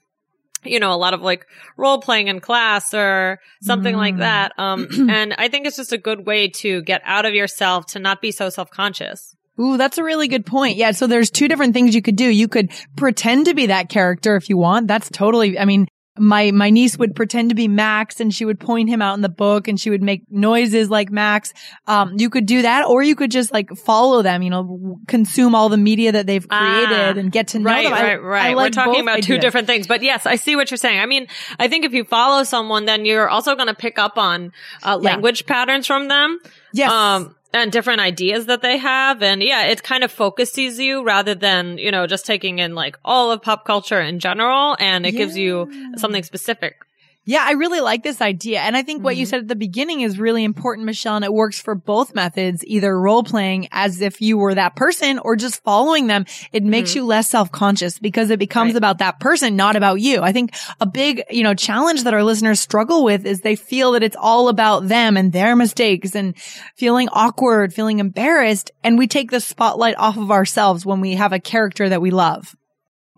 you 0.68 0.80
know, 0.80 0.92
a 0.92 0.96
lot 0.96 1.14
of 1.14 1.22
like 1.22 1.46
role 1.76 2.00
playing 2.00 2.28
in 2.28 2.40
class 2.40 2.94
or 2.94 3.38
something 3.62 3.94
mm. 3.94 3.98
like 3.98 4.18
that. 4.18 4.52
Um, 4.58 4.88
and 5.10 5.34
I 5.38 5.48
think 5.48 5.66
it's 5.66 5.76
just 5.76 5.92
a 5.92 5.98
good 5.98 6.26
way 6.26 6.48
to 6.48 6.82
get 6.82 7.02
out 7.04 7.26
of 7.26 7.34
yourself 7.34 7.86
to 7.88 7.98
not 7.98 8.20
be 8.20 8.30
so 8.30 8.48
self 8.48 8.70
conscious. 8.70 9.34
Ooh, 9.58 9.78
that's 9.78 9.96
a 9.96 10.04
really 10.04 10.28
good 10.28 10.44
point. 10.44 10.76
Yeah. 10.76 10.90
So 10.90 11.06
there's 11.06 11.30
two 11.30 11.48
different 11.48 11.72
things 11.72 11.94
you 11.94 12.02
could 12.02 12.16
do. 12.16 12.28
You 12.28 12.46
could 12.46 12.70
pretend 12.94 13.46
to 13.46 13.54
be 13.54 13.66
that 13.66 13.88
character 13.88 14.36
if 14.36 14.50
you 14.50 14.58
want. 14.58 14.86
That's 14.86 15.08
totally, 15.08 15.58
I 15.58 15.64
mean, 15.64 15.88
my 16.18 16.50
my 16.50 16.70
niece 16.70 16.96
would 16.98 17.14
pretend 17.14 17.50
to 17.50 17.54
be 17.54 17.68
Max 17.68 18.20
and 18.20 18.34
she 18.34 18.44
would 18.44 18.58
point 18.58 18.88
him 18.88 19.02
out 19.02 19.14
in 19.14 19.20
the 19.20 19.28
book 19.28 19.68
and 19.68 19.78
she 19.78 19.90
would 19.90 20.02
make 20.02 20.30
noises 20.30 20.90
like 20.90 21.10
Max. 21.10 21.52
Um, 21.86 22.14
you 22.18 22.30
could 22.30 22.46
do 22.46 22.62
that, 22.62 22.86
or 22.86 23.02
you 23.02 23.14
could 23.14 23.30
just 23.30 23.52
like 23.52 23.74
follow 23.76 24.22
them. 24.22 24.42
You 24.42 24.50
know, 24.50 25.00
consume 25.06 25.54
all 25.54 25.68
the 25.68 25.76
media 25.76 26.12
that 26.12 26.26
they've 26.26 26.46
created 26.46 27.16
ah, 27.16 27.20
and 27.20 27.30
get 27.30 27.48
to 27.48 27.58
know 27.58 27.70
right, 27.70 27.84
them. 27.84 27.92
Right, 27.92 28.02
right, 28.02 28.22
right. 28.22 28.56
We're 28.56 28.70
talking 28.70 29.00
about 29.00 29.18
ideas. 29.18 29.26
two 29.26 29.38
different 29.38 29.66
things, 29.66 29.86
but 29.86 30.02
yes, 30.02 30.26
I 30.26 30.36
see 30.36 30.56
what 30.56 30.70
you're 30.70 30.78
saying. 30.78 31.00
I 31.00 31.06
mean, 31.06 31.26
I 31.58 31.68
think 31.68 31.84
if 31.84 31.92
you 31.92 32.04
follow 32.04 32.44
someone, 32.44 32.84
then 32.86 33.04
you're 33.04 33.28
also 33.28 33.54
going 33.54 33.68
to 33.68 33.74
pick 33.74 33.98
up 33.98 34.18
on 34.18 34.52
uh, 34.82 34.96
language 34.96 35.42
yeah. 35.42 35.54
patterns 35.54 35.86
from 35.86 36.08
them. 36.08 36.38
Yes. 36.72 36.90
Um, 36.90 37.34
and 37.56 37.72
different 37.72 38.00
ideas 38.00 38.46
that 38.46 38.62
they 38.62 38.78
have. 38.78 39.22
And 39.22 39.42
yeah, 39.42 39.64
it 39.64 39.82
kind 39.82 40.04
of 40.04 40.10
focuses 40.12 40.78
you 40.78 41.04
rather 41.04 41.34
than, 41.34 41.78
you 41.78 41.90
know, 41.90 42.06
just 42.06 42.26
taking 42.26 42.58
in 42.58 42.74
like 42.74 42.98
all 43.04 43.30
of 43.30 43.42
pop 43.42 43.64
culture 43.64 44.00
in 44.00 44.18
general. 44.18 44.76
And 44.78 45.06
it 45.06 45.14
yeah. 45.14 45.18
gives 45.18 45.36
you 45.36 45.70
something 45.96 46.22
specific. 46.22 46.85
Yeah, 47.28 47.42
I 47.44 47.52
really 47.52 47.80
like 47.80 48.04
this 48.04 48.20
idea. 48.20 48.60
And 48.60 48.76
I 48.76 48.84
think 48.84 49.02
what 49.02 49.14
mm-hmm. 49.14 49.20
you 49.20 49.26
said 49.26 49.40
at 49.40 49.48
the 49.48 49.56
beginning 49.56 50.02
is 50.02 50.16
really 50.16 50.44
important, 50.44 50.86
Michelle, 50.86 51.16
and 51.16 51.24
it 51.24 51.32
works 51.32 51.58
for 51.58 51.74
both 51.74 52.14
methods, 52.14 52.64
either 52.64 52.98
role 52.98 53.24
playing 53.24 53.66
as 53.72 54.00
if 54.00 54.20
you 54.20 54.38
were 54.38 54.54
that 54.54 54.76
person 54.76 55.18
or 55.18 55.34
just 55.34 55.60
following 55.64 56.06
them. 56.06 56.24
It 56.52 56.62
makes 56.62 56.90
mm-hmm. 56.90 56.98
you 56.98 57.06
less 57.06 57.28
self-conscious 57.28 57.98
because 57.98 58.30
it 58.30 58.38
becomes 58.38 58.74
right. 58.74 58.78
about 58.78 58.98
that 58.98 59.18
person, 59.18 59.56
not 59.56 59.74
about 59.74 60.00
you. 60.00 60.22
I 60.22 60.30
think 60.30 60.54
a 60.80 60.86
big, 60.86 61.24
you 61.28 61.42
know, 61.42 61.54
challenge 61.54 62.04
that 62.04 62.14
our 62.14 62.22
listeners 62.22 62.60
struggle 62.60 63.02
with 63.02 63.26
is 63.26 63.40
they 63.40 63.56
feel 63.56 63.92
that 63.92 64.04
it's 64.04 64.16
all 64.16 64.48
about 64.48 64.86
them 64.86 65.16
and 65.16 65.32
their 65.32 65.56
mistakes 65.56 66.14
and 66.14 66.38
feeling 66.76 67.08
awkward, 67.10 67.74
feeling 67.74 67.98
embarrassed. 67.98 68.70
And 68.84 68.96
we 68.96 69.08
take 69.08 69.32
the 69.32 69.40
spotlight 69.40 69.96
off 69.98 70.16
of 70.16 70.30
ourselves 70.30 70.86
when 70.86 71.00
we 71.00 71.14
have 71.14 71.32
a 71.32 71.40
character 71.40 71.88
that 71.88 72.00
we 72.00 72.12
love. 72.12 72.54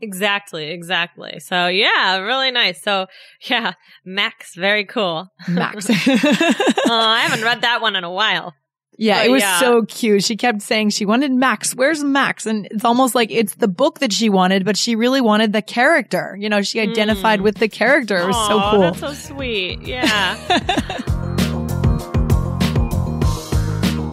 Exactly, 0.00 0.70
exactly. 0.70 1.40
So 1.40 1.66
yeah, 1.66 2.18
really 2.18 2.50
nice. 2.50 2.82
So 2.82 3.06
yeah, 3.42 3.74
Max, 4.04 4.54
very 4.54 4.84
cool. 4.84 5.28
Max. 5.48 5.88
oh, 5.90 5.94
I 6.88 7.20
haven't 7.26 7.44
read 7.44 7.62
that 7.62 7.80
one 7.80 7.96
in 7.96 8.04
a 8.04 8.10
while. 8.10 8.54
Yeah, 9.00 9.18
but 9.18 9.26
it 9.26 9.30
was 9.30 9.42
yeah. 9.42 9.60
so 9.60 9.82
cute. 9.82 10.24
She 10.24 10.36
kept 10.36 10.60
saying 10.60 10.90
she 10.90 11.06
wanted 11.06 11.30
Max. 11.30 11.72
Where's 11.72 12.02
Max? 12.02 12.46
And 12.46 12.66
it's 12.66 12.84
almost 12.84 13.14
like 13.14 13.30
it's 13.30 13.54
the 13.54 13.68
book 13.68 14.00
that 14.00 14.12
she 14.12 14.28
wanted, 14.28 14.64
but 14.64 14.76
she 14.76 14.96
really 14.96 15.20
wanted 15.20 15.52
the 15.52 15.62
character. 15.62 16.36
You 16.38 16.48
know, 16.48 16.62
she 16.62 16.80
identified 16.80 17.38
mm. 17.38 17.44
with 17.44 17.58
the 17.58 17.68
character. 17.68 18.16
It 18.16 18.26
was 18.26 18.34
Aww, 18.34 18.48
so 18.48 18.70
cool. 18.70 18.80
That's 18.80 18.98
so 18.98 19.34
sweet. 19.34 19.82
Yeah. 19.82 21.14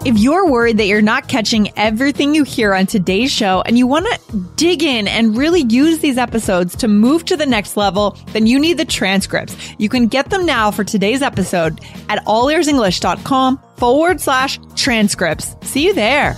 If 0.05 0.19
you're 0.19 0.47
worried 0.47 0.77
that 0.77 0.85
you're 0.85 1.01
not 1.01 1.27
catching 1.27 1.75
everything 1.79 2.35
you 2.35 2.43
hear 2.43 2.75
on 2.75 2.85
today's 2.85 3.31
show 3.31 3.63
and 3.65 3.75
you 3.75 3.87
want 3.87 4.05
to 4.05 4.37
dig 4.55 4.83
in 4.83 5.07
and 5.07 5.35
really 5.35 5.61
use 5.61 5.97
these 5.97 6.19
episodes 6.19 6.75
to 6.75 6.87
move 6.87 7.25
to 7.25 7.35
the 7.35 7.47
next 7.47 7.75
level, 7.75 8.15
then 8.27 8.45
you 8.45 8.59
need 8.59 8.77
the 8.77 8.85
transcripts. 8.85 9.57
You 9.79 9.89
can 9.89 10.05
get 10.05 10.29
them 10.29 10.45
now 10.45 10.69
for 10.69 10.83
today's 10.83 11.23
episode 11.23 11.81
at 12.07 12.23
allearsenglish.com 12.25 13.59
forward 13.77 14.21
slash 14.21 14.59
transcripts. 14.75 15.55
See 15.67 15.87
you 15.87 15.93
there. 15.95 16.37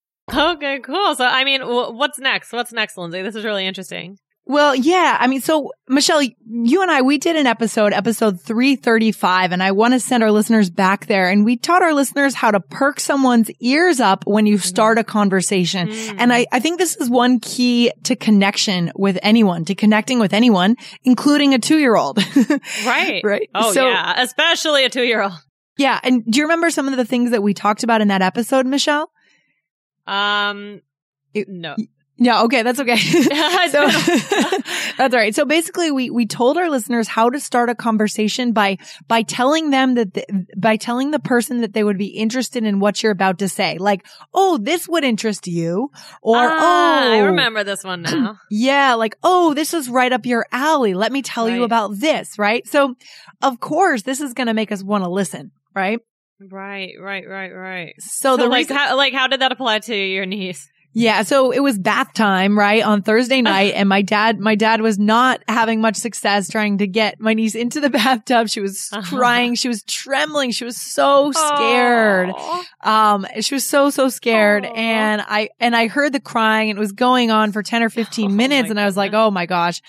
Okay, 0.33 0.79
cool. 0.79 1.15
So, 1.15 1.25
I 1.25 1.43
mean, 1.43 1.61
what's 1.61 2.19
next? 2.19 2.51
What's 2.53 2.71
next, 2.71 2.97
Lindsay? 2.97 3.21
This 3.21 3.35
is 3.35 3.43
really 3.43 3.65
interesting. 3.65 4.17
Well, 4.45 4.73
yeah. 4.75 5.17
I 5.19 5.27
mean, 5.27 5.39
so 5.39 5.71
Michelle, 5.87 6.21
you 6.23 6.81
and 6.81 6.89
I, 6.89 7.03
we 7.03 7.19
did 7.19 7.35
an 7.35 7.45
episode, 7.45 7.93
episode 7.93 8.41
335, 8.41 9.51
and 9.51 9.61
I 9.61 9.71
want 9.71 9.93
to 9.93 9.99
send 9.99 10.23
our 10.23 10.31
listeners 10.31 10.69
back 10.69 11.05
there. 11.05 11.29
And 11.29 11.45
we 11.45 11.57
taught 11.57 11.83
our 11.83 11.93
listeners 11.93 12.33
how 12.33 12.49
to 12.51 12.59
perk 12.59 12.99
someone's 12.99 13.51
ears 13.59 13.99
up 13.99 14.25
when 14.25 14.45
you 14.47 14.57
start 14.57 14.97
a 14.97 15.03
conversation. 15.03 15.89
Mm. 15.89 16.15
And 16.17 16.33
I, 16.33 16.47
I 16.51 16.59
think 16.59 16.79
this 16.79 16.95
is 16.97 17.09
one 17.09 17.39
key 17.39 17.91
to 18.05 18.15
connection 18.15 18.91
with 18.95 19.19
anyone, 19.21 19.63
to 19.65 19.75
connecting 19.75 20.19
with 20.19 20.33
anyone, 20.33 20.75
including 21.03 21.53
a 21.53 21.59
two 21.59 21.77
year 21.77 21.95
old. 21.95 22.17
Right. 22.85 23.21
Right. 23.23 23.49
Oh, 23.53 23.71
So- 23.73 23.87
yeah. 23.87 24.21
Especially 24.21 24.85
a 24.85 24.89
two 24.89 25.03
year 25.03 25.21
old. 25.21 25.33
yeah. 25.77 25.99
And 26.03 26.25
do 26.25 26.39
you 26.39 26.45
remember 26.45 26.71
some 26.71 26.87
of 26.87 26.97
the 26.97 27.05
things 27.05 27.31
that 27.31 27.43
we 27.43 27.53
talked 27.53 27.83
about 27.83 28.01
in 28.01 28.07
that 28.09 28.21
episode, 28.23 28.65
Michelle? 28.65 29.11
Um, 30.07 30.81
no. 31.33 31.75
Yeah. 32.17 32.43
Okay. 32.43 32.61
That's 32.61 32.79
okay. 32.79 32.97
So 33.71 33.87
that's 34.97 35.13
all 35.13 35.19
right. 35.19 35.33
So 35.33 35.45
basically 35.45 35.91
we, 35.91 36.09
we 36.09 36.25
told 36.25 36.57
our 36.57 36.69
listeners 36.69 37.07
how 37.07 37.29
to 37.29 37.39
start 37.39 37.69
a 37.69 37.75
conversation 37.75 38.51
by, 38.51 38.77
by 39.07 39.21
telling 39.23 39.69
them 39.69 39.95
that, 39.95 40.13
the, 40.13 40.45
by 40.57 40.75
telling 40.77 41.11
the 41.11 41.19
person 41.19 41.61
that 41.61 41.73
they 41.73 41.83
would 41.83 41.97
be 41.97 42.07
interested 42.07 42.63
in 42.63 42.79
what 42.79 43.01
you're 43.01 43.11
about 43.11 43.39
to 43.39 43.47
say. 43.49 43.77
Like, 43.77 44.05
oh, 44.33 44.57
this 44.57 44.87
would 44.87 45.03
interest 45.03 45.47
you. 45.47 45.89
Or, 46.21 46.37
Ah, 46.37 47.07
oh, 47.07 47.11
I 47.13 47.19
remember 47.19 47.63
this 47.63 47.83
one 47.83 48.01
now. 48.03 48.37
Yeah. 48.51 48.95
Like, 48.95 49.15
oh, 49.23 49.53
this 49.53 49.73
is 49.73 49.89
right 49.89 50.11
up 50.11 50.25
your 50.25 50.45
alley. 50.51 50.93
Let 50.93 51.11
me 51.11 51.21
tell 51.21 51.49
you 51.49 51.63
about 51.63 51.97
this. 51.97 52.37
Right. 52.37 52.67
So 52.67 52.95
of 53.41 53.59
course 53.59 54.03
this 54.03 54.21
is 54.21 54.33
going 54.33 54.47
to 54.47 54.53
make 54.53 54.71
us 54.71 54.83
want 54.83 55.03
to 55.03 55.09
listen. 55.09 55.51
Right. 55.73 55.99
Right, 56.49 56.93
right, 56.99 57.27
right, 57.27 57.51
right. 57.53 57.93
So, 57.99 58.35
So, 58.35 58.37
the 58.37 58.47
like, 58.47 58.61
reason- 58.69 58.75
how, 58.77 58.95
like, 58.97 59.13
how 59.13 59.27
did 59.27 59.41
that 59.41 59.51
apply 59.51 59.79
to 59.79 59.95
your 59.95 60.25
niece? 60.25 60.67
Yeah, 60.93 61.23
so 61.23 61.51
it 61.51 61.61
was 61.61 61.79
bath 61.79 62.13
time, 62.13 62.59
right, 62.59 62.83
on 62.83 63.01
Thursday 63.01 63.41
night, 63.41 63.75
and 63.77 63.87
my 63.87 64.01
dad, 64.01 64.41
my 64.41 64.55
dad 64.55 64.81
was 64.81 64.99
not 64.99 65.41
having 65.47 65.79
much 65.79 65.95
success 65.95 66.49
trying 66.49 66.79
to 66.79 66.87
get 66.87 67.17
my 67.17 67.33
niece 67.33 67.55
into 67.55 67.79
the 67.79 67.89
bathtub. 68.01 68.49
She 68.49 68.59
was 68.59 68.89
Uh-huh. 68.91 69.15
crying, 69.17 69.55
she 69.55 69.69
was 69.69 69.83
trembling, 69.83 70.51
she 70.51 70.65
was 70.65 70.75
so 70.75 71.31
scared. 71.31 72.31
Aw. 72.35 72.65
Um, 73.13 73.25
she 73.39 73.53
was 73.55 73.65
so 73.65 73.89
so 73.89 74.09
scared, 74.09 74.65
Aw. 74.65 74.73
and 74.73 75.21
I 75.25 75.47
and 75.61 75.77
I 75.77 75.87
heard 75.87 76.11
the 76.11 76.19
crying, 76.19 76.69
and 76.71 76.77
it 76.77 76.81
was 76.81 76.91
going 76.91 77.31
on 77.31 77.53
for 77.53 77.63
ten 77.63 77.83
or 77.83 77.89
fifteen 77.89 78.31
Oh, 78.33 78.35
minutes, 78.35 78.69
and 78.69 78.77
I 78.77 78.83
was 78.85 78.97
like, 78.97 79.13
oh 79.13 79.31
my 79.31 79.45
gosh. 79.45 79.81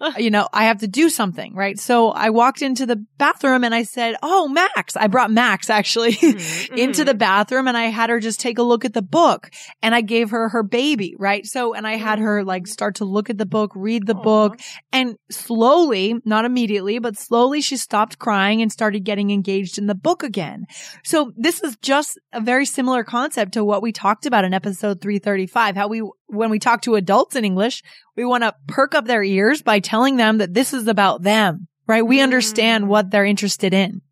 You 0.18 0.30
know, 0.30 0.48
I 0.52 0.64
have 0.64 0.78
to 0.80 0.88
do 0.88 1.08
something, 1.08 1.54
right? 1.54 1.78
So 1.78 2.10
I 2.10 2.30
walked 2.30 2.62
into 2.62 2.84
the 2.84 3.04
bathroom 3.18 3.64
and 3.64 3.74
I 3.74 3.84
said, 3.84 4.16
Oh, 4.22 4.48
Max. 4.48 4.96
I 4.96 5.06
brought 5.06 5.30
Max 5.30 5.70
actually 5.70 6.12
Mhm, 6.12 6.76
into 6.78 7.04
the 7.04 7.14
bathroom 7.14 7.68
and 7.68 7.76
I 7.76 7.84
had 7.84 8.10
her 8.10 8.20
just 8.20 8.38
take 8.40 8.58
a 8.58 8.62
look 8.62 8.84
at 8.84 8.92
the 8.92 9.02
book 9.02 9.50
and 9.82 9.94
I 9.94 10.00
gave 10.02 10.30
her 10.30 10.50
her 10.50 10.62
baby, 10.62 11.14
right? 11.18 11.46
So, 11.46 11.74
and 11.74 11.86
I 11.86 11.96
had 11.96 12.18
her 12.18 12.44
like 12.44 12.66
start 12.66 12.96
to 12.96 13.04
look 13.04 13.30
at 13.30 13.38
the 13.38 13.46
book, 13.46 13.72
read 13.74 14.06
the 14.06 14.14
Aw. 14.14 14.22
book 14.22 14.60
and 14.92 15.16
slowly, 15.30 16.16
not 16.24 16.44
immediately, 16.44 16.98
but 16.98 17.16
slowly 17.16 17.60
she 17.60 17.76
stopped 17.76 18.18
crying 18.18 18.60
and 18.62 18.70
started 18.70 19.04
getting 19.04 19.30
engaged 19.30 19.78
in 19.78 19.86
the 19.86 19.94
book 19.94 20.22
again. 20.22 20.66
So 21.04 21.32
this 21.36 21.62
is 21.62 21.76
just 21.80 22.18
a 22.32 22.40
very 22.40 22.66
similar 22.66 23.04
concept 23.04 23.52
to 23.52 23.64
what 23.64 23.82
we 23.82 23.92
talked 23.92 24.26
about 24.26 24.44
in 24.44 24.52
episode 24.54 25.00
335, 25.00 25.76
how 25.76 25.88
we, 25.88 26.02
when 26.26 26.50
we 26.50 26.58
talk 26.58 26.82
to 26.82 26.96
adults 26.96 27.36
in 27.36 27.44
English, 27.44 27.82
we 28.16 28.24
want 28.24 28.42
to 28.44 28.54
perk 28.68 28.94
up 28.94 29.06
their 29.06 29.22
ears 29.22 29.62
by 29.62 29.80
telling 29.80 30.16
them 30.16 30.38
that 30.38 30.54
this 30.54 30.72
is 30.72 30.86
about 30.88 31.22
them, 31.22 31.68
right? 31.86 32.06
We 32.06 32.20
understand 32.20 32.84
Mm. 32.84 32.88
what 32.88 33.10
they're 33.10 33.24
interested 33.24 33.74
in. 33.74 34.02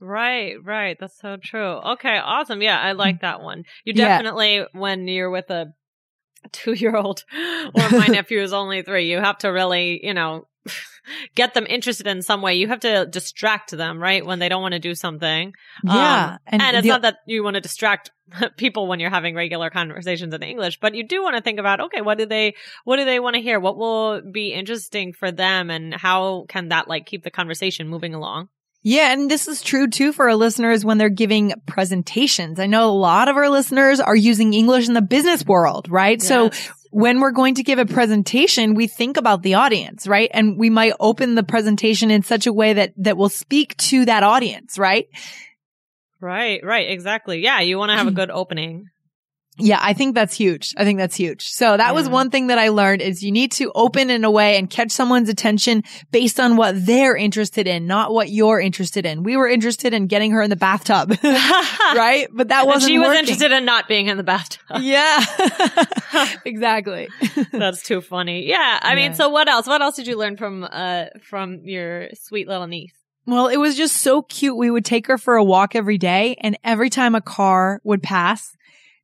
Right, 0.00 0.54
right. 0.64 0.96
That's 0.98 1.18
so 1.20 1.36
true. 1.36 1.72
Okay, 1.92 2.16
awesome. 2.16 2.62
Yeah, 2.62 2.78
I 2.80 2.92
like 2.92 3.20
that 3.20 3.42
one. 3.42 3.64
You 3.84 3.92
Yeah. 3.94 4.06
definitely, 4.08 4.64
when 4.72 5.06
you're 5.08 5.30
with 5.30 5.50
a 5.50 5.72
two 6.52 6.72
year 6.72 6.96
old 6.96 7.24
or 7.74 7.90
my 7.90 8.06
nephew 8.08 8.40
is 8.40 8.52
only 8.54 8.82
three, 8.82 9.10
you 9.10 9.18
have 9.18 9.38
to 9.38 9.48
really, 9.48 10.00
you 10.04 10.14
know, 10.14 10.46
get 11.34 11.54
them 11.54 11.66
interested 11.68 12.06
in 12.06 12.22
some 12.22 12.42
way. 12.42 12.54
You 12.54 12.68
have 12.68 12.80
to 12.80 13.06
distract 13.06 13.70
them, 13.70 13.98
right? 13.98 14.24
When 14.24 14.38
they 14.38 14.48
don't 14.48 14.62
want 14.62 14.72
to 14.74 14.78
do 14.78 14.94
something. 14.94 15.52
Yeah. 15.84 16.32
Um, 16.32 16.60
and, 16.60 16.76
it's 16.76 16.82
the- 16.84 16.88
not 16.88 17.02
that 17.02 17.16
you 17.26 17.42
want 17.42 17.54
to 17.54 17.60
distract 17.60 18.10
people 18.56 18.86
when 18.86 19.00
you're 19.00 19.10
having 19.10 19.34
regular 19.34 19.70
conversations 19.70 20.32
in 20.34 20.42
English, 20.42 20.78
but 20.80 20.94
you 20.94 21.06
do 21.06 21.22
want 21.22 21.36
to 21.36 21.42
think 21.42 21.58
about, 21.58 21.80
okay, 21.80 22.00
what 22.00 22.18
do 22.18 22.26
they, 22.26 22.54
what 22.84 22.96
do 22.96 23.04
they 23.04 23.20
want 23.20 23.36
to 23.36 23.42
hear? 23.42 23.58
What 23.58 23.76
will 23.76 24.20
be 24.20 24.52
interesting 24.52 25.12
for 25.12 25.32
them? 25.32 25.70
And 25.70 25.94
how 25.94 26.46
can 26.48 26.68
that 26.68 26.88
like 26.88 27.06
keep 27.06 27.24
the 27.24 27.30
conversation 27.30 27.88
moving 27.88 28.14
along? 28.14 28.48
Yeah, 28.82 29.12
and 29.12 29.30
this 29.30 29.46
is 29.46 29.60
true 29.60 29.88
too 29.88 30.10
for 30.12 30.30
our 30.30 30.34
listeners 30.34 30.86
when 30.86 30.96
they're 30.96 31.10
giving 31.10 31.52
presentations. 31.66 32.58
I 32.58 32.66
know 32.66 32.88
a 32.88 32.92
lot 32.92 33.28
of 33.28 33.36
our 33.36 33.50
listeners 33.50 34.00
are 34.00 34.16
using 34.16 34.54
English 34.54 34.88
in 34.88 34.94
the 34.94 35.02
business 35.02 35.44
world, 35.44 35.90
right? 35.90 36.20
So 36.22 36.44
Yes. 36.44 36.70
When 36.90 37.20
we're 37.20 37.30
going 37.30 37.54
to 37.54 37.62
give 37.62 37.78
a 37.78 37.86
presentation, 37.86 38.74
we 38.74 38.86
think 38.86 39.16
about 39.16 39.42
the 39.42 39.54
audience, 39.54 40.06
right? 40.06 40.30
And 40.32 40.58
we 40.58 40.70
might 40.70 40.92
open 41.00 41.34
the 41.34 41.42
presentation 41.42 42.10
in 42.10 42.22
such 42.22 42.46
a 42.46 42.52
way 42.52 42.72
that 42.74 42.92
that 42.98 43.16
will 43.16 43.28
speak 43.28 43.76
to 43.78 44.04
that 44.06 44.22
audience, 44.22 44.78
right? 44.78 45.08
Right, 46.20 46.60
right, 46.62 46.90
exactly. 46.90 47.42
Yeah, 47.42 47.60
you 47.60 47.78
want 47.78 47.90
to 47.90 47.96
have 47.96 48.08
a 48.08 48.10
good 48.20 48.30
opening. 48.30 48.90
Yeah, 49.60 49.78
I 49.80 49.92
think 49.92 50.14
that's 50.14 50.34
huge. 50.34 50.74
I 50.76 50.84
think 50.84 50.98
that's 50.98 51.16
huge. 51.16 51.48
So 51.48 51.76
that 51.76 51.94
was 51.94 52.08
one 52.08 52.30
thing 52.30 52.48
that 52.48 52.58
I 52.58 52.68
learned 52.68 53.02
is 53.02 53.22
you 53.22 53.32
need 53.32 53.52
to 53.52 53.70
open 53.74 54.10
in 54.10 54.24
a 54.24 54.30
way 54.30 54.56
and 54.56 54.68
catch 54.68 54.90
someone's 54.90 55.28
attention 55.28 55.82
based 56.10 56.40
on 56.40 56.56
what 56.56 56.86
they're 56.86 57.16
interested 57.16 57.66
in, 57.66 57.86
not 57.86 58.12
what 58.12 58.30
you're 58.30 58.60
interested 58.60 59.06
in. 59.06 59.22
We 59.22 59.36
were 59.36 59.48
interested 59.48 59.94
in 59.94 60.06
getting 60.06 60.30
her 60.32 60.42
in 60.42 60.50
the 60.50 60.56
bathtub, 60.56 61.10
right? 61.22 62.28
But 62.32 62.48
that 62.48 62.66
wasn't 62.66 62.90
she 62.90 62.98
was 62.98 63.08
working. 63.08 63.20
interested 63.20 63.52
in 63.52 63.64
not 63.64 63.88
being 63.88 64.06
in 64.08 64.16
the 64.16 64.22
bathtub. 64.22 64.60
Yeah, 64.80 65.24
exactly. 66.44 67.08
That's 67.52 67.82
too 67.82 68.00
funny. 68.00 68.46
Yeah, 68.46 68.78
I 68.82 68.94
mean, 68.94 69.14
so 69.14 69.28
what 69.28 69.48
else? 69.48 69.66
What 69.66 69.82
else 69.82 69.96
did 69.96 70.06
you 70.06 70.16
learn 70.16 70.36
from 70.36 70.66
uh 70.70 71.06
from 71.22 71.60
your 71.64 72.08
sweet 72.14 72.48
little 72.48 72.66
niece? 72.66 72.94
Well, 73.26 73.48
it 73.48 73.58
was 73.58 73.76
just 73.76 73.98
so 73.98 74.22
cute. 74.22 74.56
We 74.56 74.70
would 74.70 74.84
take 74.84 75.06
her 75.06 75.18
for 75.18 75.36
a 75.36 75.44
walk 75.44 75.76
every 75.76 75.98
day, 75.98 76.36
and 76.40 76.58
every 76.64 76.90
time 76.90 77.14
a 77.14 77.20
car 77.20 77.80
would 77.84 78.02
pass, 78.02 78.56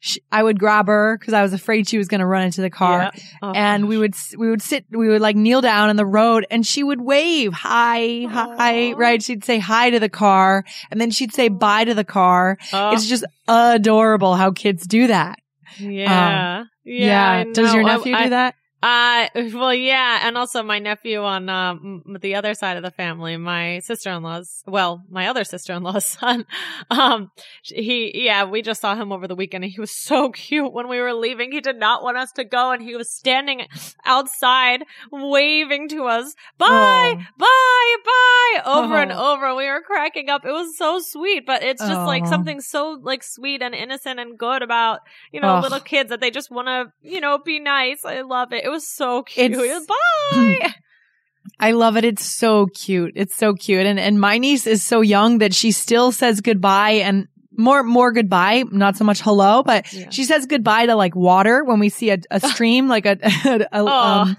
sh 0.07 0.19
I 0.31 0.43
would 0.43 0.59
grab 0.59 0.87
her 0.87 1.17
because 1.19 1.35
I 1.35 1.43
was 1.43 1.53
afraid 1.53 1.89
she 1.89 1.99
was 1.99 2.09
going 2.09 2.21
to 2.21 2.27
run 2.27 2.43
into 2.45 2.61
the 2.61 2.71
car. 2.71 3.11
Yeah. 3.15 3.23
Oh, 3.43 3.53
And 3.53 3.89
we 3.89 3.99
would 3.99 4.15
we 4.37 4.49
would 4.49 4.63
sit 4.63 4.85
we 4.91 5.09
would 5.09 5.21
like 5.21 5.37
kneel 5.37 5.61
down 5.61 5.91
in 5.91 5.97
the 5.97 6.07
road 6.07 6.47
and 6.51 6.67
she 6.67 6.83
would 6.83 7.01
wave 7.01 7.53
hi 7.53 8.27
hi 8.31 8.93
Aw. 8.93 8.97
right 8.97 9.23
she'd 9.23 9.45
say 9.45 9.59
hi 9.59 9.91
to 9.91 9.99
the 10.01 10.09
car 10.09 10.65
and 10.91 11.01
then 11.01 11.11
she'd 11.11 11.35
say 11.35 11.49
bye 11.49 11.85
to 11.85 11.95
the 11.95 12.05
car 12.05 12.57
oh, 12.73 12.93
it's 12.93 13.07
just 13.09 13.25
adorable 13.49 14.35
how 14.35 14.51
kids 14.53 14.87
do 14.87 15.07
that 15.09 15.39
yeah. 15.79 16.61
Um, 16.61 16.71
yeah. 16.85 17.31
I 17.31 17.45
does 17.53 17.75
your 17.75 17.83
nephew 17.83 18.15
I- 18.15 18.25
do 18.25 18.31
that 18.31 18.55
Uh, 18.83 19.27
well, 19.55 19.75
yeah, 19.75 20.21
and 20.23 20.37
also 20.37 20.63
my 20.63 20.79
nephew 20.79 21.23
on 21.23 21.49
um 21.49 22.03
the 22.21 22.35
other 22.35 22.53
side 22.55 22.77
of 22.77 22.83
the 22.83 22.91
family, 22.91 23.37
my 23.37 23.79
sister 23.81 24.11
in 24.11 24.23
law's, 24.23 24.63
well, 24.67 25.03
my 25.11 25.27
other 25.29 25.45
sister 25.45 25.73
in 25.73 25.83
law's 25.83 26.05
son. 26.21 26.45
Um, 26.91 27.31
he, 27.63 28.13
yeah, 28.27 28.45
we 28.45 28.61
just 28.63 28.83
saw 28.83 28.95
him 28.95 29.13
over 29.13 29.27
the 29.27 29.35
weekend, 29.35 29.65
and 29.65 29.73
he 29.73 29.81
was 29.81 29.91
so 29.97 30.31
cute. 30.47 30.73
When 30.73 30.89
we 30.89 31.01
were 31.01 31.15
leaving, 31.15 31.53
he 31.53 31.61
did 31.61 31.79
not 31.79 32.03
want 32.03 32.19
us 32.19 32.31
to 32.33 32.45
go, 32.45 32.71
and 32.71 32.83
he 32.83 32.95
was 32.95 33.11
standing 33.11 33.67
outside 34.05 34.85
waving 35.11 35.89
to 35.89 36.05
us, 36.05 36.35
bye, 36.59 36.67
Oh. 36.69 37.17
bye, 37.39 37.97
bye, 38.05 38.71
over 38.71 38.97
and 39.01 39.11
Oh. 39.13 39.33
over. 39.33 39.55
We 39.55 39.67
were 39.69 39.81
cracking 39.81 40.29
up. 40.29 40.45
It 40.45 40.53
was 40.53 40.77
so 40.77 40.99
sweet, 41.01 41.47
but 41.47 41.63
it's 41.63 41.81
just 41.85 42.03
like 42.07 42.25
Oh. 42.27 42.31
something 42.31 42.61
so 42.61 42.99
like 43.03 43.23
sweet 43.23 43.63
and 43.63 43.75
innocent 43.75 44.21
and 44.21 44.39
good 44.39 44.63
about 44.63 45.01
you 45.33 45.41
know 45.41 45.61
little 45.61 45.81
kids 45.81 46.11
that 46.11 46.21
they 46.21 46.31
just 46.31 46.51
want 46.51 46.69
to 46.69 46.93
you 47.03 47.21
know 47.21 47.39
be 47.39 47.59
nice. 47.59 48.05
I 48.05 48.21
love 48.21 48.53
it. 48.53 48.66
It 48.67 48.71
was 48.71 48.87
so 48.87 49.23
cute. 49.23 49.53
It's- 49.53 49.87
Bye. 50.35 50.75
I 51.61 51.71
love 51.71 51.97
it. 51.97 52.05
It's 52.05 52.25
so 52.25 52.67
cute. 52.67 53.13
It's 53.15 53.37
so 53.37 53.55
cute. 53.55 53.87
And 53.87 53.99
and 54.01 54.21
my 54.21 54.37
niece 54.39 54.67
is 54.67 54.83
so 54.83 55.01
young 55.01 55.39
that 55.39 55.55
she 55.55 55.71
still 55.71 56.11
says 56.13 56.41
goodbye 56.41 57.03
and 57.07 57.29
more 57.57 57.83
more 57.85 58.11
goodbye, 58.13 58.65
not 58.71 58.97
so 58.97 59.05
much 59.05 59.21
hello, 59.23 59.63
but 59.63 59.91
Yeah. 59.93 60.11
she 60.11 60.25
says 60.25 60.45
goodbye 60.47 60.87
to 60.87 60.97
like 60.97 61.15
water 61.17 61.63
when 61.65 61.79
we 61.79 61.89
see 61.89 62.11
a, 62.11 62.19
a 62.31 62.41
stream, 62.51 62.89
like 62.89 63.07
a 63.07 63.17
a, 63.23 63.69
Aw. 63.73 64.23
um, 64.23 64.37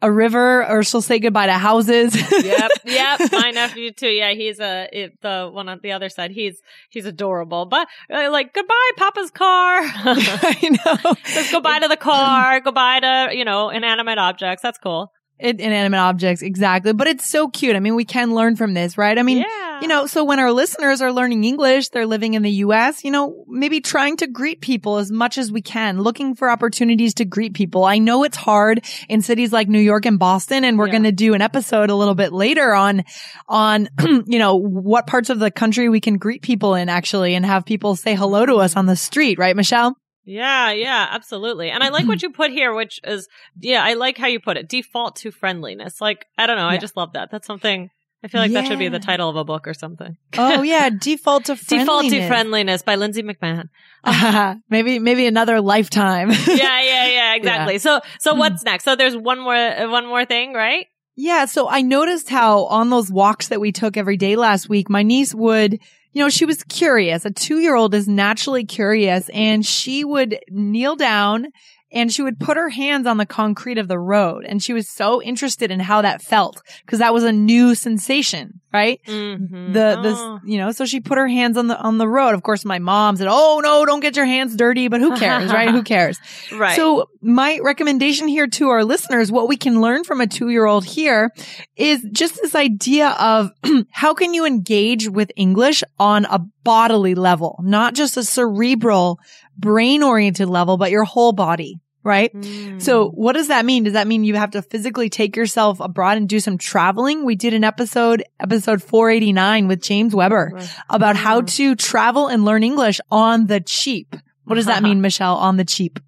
a 0.00 0.10
river, 0.10 0.66
or 0.68 0.82
she'll 0.82 1.02
say 1.02 1.18
goodbye 1.18 1.46
to 1.46 1.52
houses. 1.52 2.14
yep, 2.44 2.70
yep. 2.84 3.20
My 3.32 3.50
nephew 3.50 3.90
too. 3.92 4.08
Yeah, 4.08 4.32
he's 4.32 4.60
a 4.60 4.88
it, 4.92 5.20
the 5.22 5.50
one 5.52 5.68
on 5.68 5.80
the 5.82 5.92
other 5.92 6.08
side. 6.08 6.30
He's 6.30 6.60
he's 6.90 7.06
adorable. 7.06 7.66
But 7.66 7.88
uh, 8.12 8.30
like 8.30 8.54
goodbye, 8.54 8.90
Papa's 8.96 9.30
car. 9.30 9.80
I 9.82 10.78
know. 10.84 11.14
Says 11.24 11.50
goodbye 11.50 11.80
to 11.80 11.88
the 11.88 11.96
car. 11.96 12.60
Goodbye 12.60 13.00
to 13.00 13.30
you 13.32 13.44
know 13.44 13.70
inanimate 13.70 14.18
objects. 14.18 14.62
That's 14.62 14.78
cool. 14.78 15.12
Inanimate 15.40 16.00
objects, 16.00 16.42
exactly. 16.42 16.92
But 16.92 17.06
it's 17.06 17.28
so 17.28 17.48
cute. 17.48 17.76
I 17.76 17.80
mean, 17.80 17.94
we 17.94 18.04
can 18.04 18.34
learn 18.34 18.56
from 18.56 18.74
this, 18.74 18.98
right? 18.98 19.16
I 19.16 19.22
mean, 19.22 19.38
Yeah. 19.38 19.80
you 19.80 19.86
know, 19.86 20.06
so 20.06 20.24
when 20.24 20.40
our 20.40 20.50
listeners 20.50 21.00
are 21.00 21.12
learning 21.12 21.44
English, 21.44 21.90
they're 21.90 22.06
living 22.06 22.34
in 22.34 22.42
the 22.42 22.50
US, 22.66 23.04
you 23.04 23.10
know, 23.12 23.44
maybe 23.46 23.80
trying 23.80 24.16
to 24.16 24.26
greet 24.26 24.60
people 24.60 24.96
as 24.96 25.12
much 25.12 25.38
as 25.38 25.52
we 25.52 25.62
can, 25.62 26.00
looking 26.00 26.34
for 26.34 26.50
opportunities 26.50 27.14
to 27.14 27.24
greet 27.24 27.54
people. 27.54 27.84
I 27.84 27.98
know 27.98 28.24
it's 28.24 28.36
hard 28.36 28.84
in 29.08 29.22
cities 29.22 29.52
like 29.52 29.68
New 29.68 29.78
York 29.78 30.06
and 30.06 30.18
Boston, 30.18 30.64
and 30.64 30.76
we're 30.78 30.86
Yeah. 30.86 30.92
going 30.92 31.04
to 31.04 31.12
do 31.12 31.34
an 31.34 31.42
episode 31.42 31.90
a 31.90 31.94
little 31.94 32.16
bit 32.16 32.32
later 32.32 32.74
on, 32.74 33.04
on, 33.48 33.88
you 34.26 34.38
know, 34.40 34.56
what 34.56 35.06
parts 35.06 35.30
of 35.30 35.38
the 35.38 35.50
country 35.52 35.88
we 35.88 36.00
can 36.00 36.16
greet 36.18 36.42
people 36.42 36.74
in 36.74 36.88
actually 36.88 37.34
and 37.34 37.46
have 37.46 37.64
people 37.64 37.94
say 37.94 38.14
hello 38.16 38.44
to 38.44 38.56
us 38.56 38.76
on 38.76 38.86
the 38.86 38.96
street, 38.96 39.38
right, 39.38 39.54
Michelle? 39.54 39.96
Yeah, 40.28 40.72
yeah, 40.72 41.08
absolutely. 41.10 41.70
And 41.70 41.82
I 41.82 41.88
like 41.88 42.06
what 42.06 42.22
you 42.22 42.30
put 42.30 42.50
here, 42.50 42.74
which 42.74 43.00
is, 43.02 43.28
yeah, 43.58 43.82
I 43.82 43.94
like 43.94 44.18
how 44.18 44.26
you 44.26 44.40
put 44.40 44.58
it. 44.58 44.68
Default 44.68 45.16
to 45.16 45.30
friendliness. 45.30 46.00
Like, 46.00 46.26
I 46.36 46.46
don't 46.46 46.58
know. 46.58 46.66
I 46.66 46.76
just 46.76 46.96
love 46.98 47.14
that. 47.14 47.30
That's 47.30 47.46
something, 47.46 47.88
I 48.22 48.28
feel 48.28 48.42
like 48.42 48.52
that 48.52 48.66
should 48.66 48.78
be 48.78 48.88
the 48.88 48.98
title 48.98 49.30
of 49.30 49.36
a 49.36 49.44
book 49.44 49.66
or 49.66 49.72
something. 49.72 50.18
Oh 50.36 50.60
yeah, 50.62 50.90
default 51.00 51.46
to 51.46 51.56
friendliness. 51.56 51.86
Default 51.86 52.10
to 52.10 52.28
friendliness 52.28 52.82
by 52.82 52.96
Lindsay 52.96 53.22
McMahon. 53.22 53.70
maybe, 54.68 54.98
maybe 54.98 55.26
another 55.26 55.62
lifetime. 55.62 56.30
yeah, 56.46 56.82
yeah, 56.82 57.08
yeah, 57.08 57.34
exactly. 57.34 57.78
So, 57.78 58.00
so 58.20 58.34
what's 58.34 58.62
next? 58.64 58.84
So 58.84 58.96
there's 58.96 59.16
one 59.16 59.40
more, 59.40 59.54
uh, 59.54 59.88
one 59.90 60.06
more 60.06 60.26
thing, 60.26 60.52
right? 60.52 60.86
Yeah, 61.16 61.46
so 61.46 61.68
I 61.68 61.82
noticed 61.82 62.28
how 62.28 62.66
on 62.66 62.90
those 62.90 63.10
walks 63.10 63.48
that 63.48 63.60
we 63.60 63.72
took 63.72 63.96
every 63.96 64.16
day 64.16 64.36
last 64.36 64.68
week, 64.68 64.88
my 64.88 65.02
niece 65.02 65.34
would, 65.34 65.80
you 66.12 66.22
know, 66.22 66.30
she 66.30 66.44
was 66.44 66.62
curious. 66.64 67.24
A 67.24 67.30
two 67.30 67.58
year 67.58 67.74
old 67.74 67.94
is 67.94 68.08
naturally 68.08 68.64
curious 68.64 69.28
and 69.30 69.64
she 69.64 70.04
would 70.04 70.38
kneel 70.50 70.96
down 70.96 71.48
and 71.92 72.12
she 72.12 72.22
would 72.22 72.38
put 72.38 72.56
her 72.56 72.68
hands 72.68 73.06
on 73.06 73.16
the 73.16 73.26
concrete 73.26 73.78
of 73.78 73.88
the 73.88 73.98
road. 73.98 74.44
And 74.44 74.62
she 74.62 74.72
was 74.72 74.88
so 74.88 75.22
interested 75.22 75.70
in 75.70 75.80
how 75.80 76.02
that 76.02 76.22
felt 76.22 76.62
because 76.84 76.98
that 76.98 77.14
was 77.14 77.24
a 77.24 77.32
new 77.32 77.74
sensation, 77.74 78.60
right? 78.72 79.00
Mm-hmm. 79.06 79.72
The, 79.72 80.00
the, 80.02 80.40
you 80.44 80.58
know, 80.58 80.72
so 80.72 80.84
she 80.84 81.00
put 81.00 81.18
her 81.18 81.28
hands 81.28 81.56
on 81.56 81.68
the, 81.68 81.78
on 81.78 81.98
the 81.98 82.08
road. 82.08 82.34
Of 82.34 82.42
course, 82.42 82.64
my 82.64 82.78
mom 82.78 83.16
said, 83.16 83.28
Oh 83.30 83.60
no, 83.62 83.86
don't 83.86 84.00
get 84.00 84.16
your 84.16 84.26
hands 84.26 84.56
dirty, 84.56 84.88
but 84.88 85.00
who 85.00 85.16
cares, 85.16 85.52
right? 85.52 85.70
Who 85.70 85.82
cares? 85.94 86.18
right. 86.52 86.76
So 86.76 87.08
my 87.20 87.58
recommendation 87.62 88.28
here 88.28 88.46
to 88.46 88.68
our 88.68 88.84
listeners, 88.84 89.32
what 89.32 89.48
we 89.48 89.56
can 89.56 89.80
learn 89.80 90.04
from 90.04 90.20
a 90.20 90.26
two 90.26 90.50
year 90.50 90.66
old 90.66 90.84
here 90.84 91.30
is 91.76 92.04
just 92.12 92.36
this 92.40 92.54
idea 92.54 93.08
of 93.10 93.50
how 93.90 94.14
can 94.14 94.34
you 94.34 94.44
engage 94.44 95.08
with 95.08 95.30
English 95.36 95.82
on 95.98 96.24
a 96.26 96.40
bodily 96.64 97.14
level, 97.14 97.58
not 97.62 97.94
just 97.94 98.16
a 98.16 98.24
cerebral 98.24 99.18
brain 99.56 100.02
oriented 100.02 100.48
level, 100.48 100.76
but 100.76 100.90
your 100.90 101.04
whole 101.04 101.32
body. 101.32 101.80
Right. 102.08 102.32
Mm. 102.34 102.80
So 102.80 103.10
what 103.10 103.34
does 103.34 103.48
that 103.48 103.64
mean? 103.66 103.84
Does 103.84 103.92
that 103.92 104.06
mean 104.06 104.24
you 104.24 104.34
have 104.36 104.52
to 104.52 104.62
physically 104.62 105.10
take 105.10 105.36
yourself 105.36 105.78
abroad 105.80 106.16
and 106.16 106.28
do 106.28 106.40
some 106.40 106.56
traveling? 106.56 107.24
We 107.26 107.36
did 107.36 107.52
an 107.54 107.64
episode, 107.64 108.24
episode 108.40 108.82
489 108.82 109.68
with 109.68 109.82
James 109.82 110.14
Weber 110.14 110.52
Right. 110.54 110.74
about 110.88 111.16
how 111.16 111.42
Mm. 111.42 111.46
to 111.56 111.74
travel 111.76 112.28
and 112.28 112.44
learn 112.46 112.62
English 112.64 113.00
on 113.10 113.46
the 113.46 113.60
cheap. 113.60 114.16
What 114.44 114.54
does 114.56 114.66
that 114.66 114.82
mean, 114.82 115.00
Michelle, 115.06 115.36
on 115.36 115.56
the 115.58 115.64
cheap? 115.64 116.00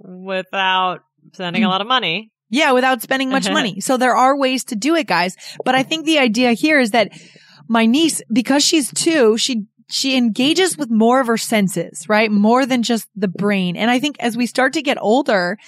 without 0.00 1.00
spending 1.32 1.64
a 1.64 1.68
lot 1.68 1.80
of 1.80 1.86
money. 1.86 2.30
Yeah, 2.50 2.72
without 2.72 3.02
spending 3.02 3.30
much 3.30 3.50
money. 3.50 3.80
So 3.88 3.96
there 3.96 4.14
are 4.14 4.38
ways 4.38 4.64
to 4.66 4.76
do 4.76 4.94
it, 4.94 5.06
guys. 5.06 5.36
But 5.64 5.74
I 5.74 5.82
think 5.82 6.06
the 6.06 6.18
idea 6.18 6.52
here 6.52 6.78
is 6.80 6.92
that 6.92 7.10
my 7.68 7.84
niece, 7.86 8.22
because 8.32 8.64
she's 8.64 8.92
two, 8.92 9.36
she 9.36 9.66
she 9.90 10.16
engages 10.16 10.76
with 10.76 10.90
more 10.90 11.20
of 11.20 11.26
her 11.26 11.38
senses, 11.38 12.08
right? 12.08 12.30
More 12.30 12.66
than 12.66 12.82
just 12.82 13.08
the 13.16 13.28
brain. 13.28 13.76
And 13.76 13.90
I 13.90 13.98
think 13.98 14.16
as 14.20 14.36
we 14.36 14.46
start 14.46 14.74
to 14.74 14.82
get 14.82 14.98
older, 15.00 15.58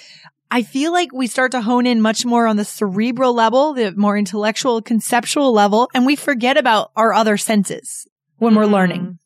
I 0.49 0.63
feel 0.63 0.91
like 0.91 1.11
we 1.13 1.27
start 1.27 1.51
to 1.53 1.61
hone 1.61 1.85
in 1.85 2.01
much 2.01 2.25
more 2.25 2.45
on 2.45 2.57
the 2.57 2.65
cerebral 2.65 3.33
level, 3.33 3.73
the 3.73 3.93
more 3.93 4.17
intellectual, 4.17 4.81
conceptual 4.81 5.53
level, 5.53 5.89
and 5.93 6.05
we 6.05 6.15
forget 6.15 6.57
about 6.57 6.91
our 6.95 7.13
other 7.13 7.37
senses 7.37 8.07
when 8.37 8.53
we're 8.55 8.65
Mm. 8.65 8.71
learning. 8.71 9.19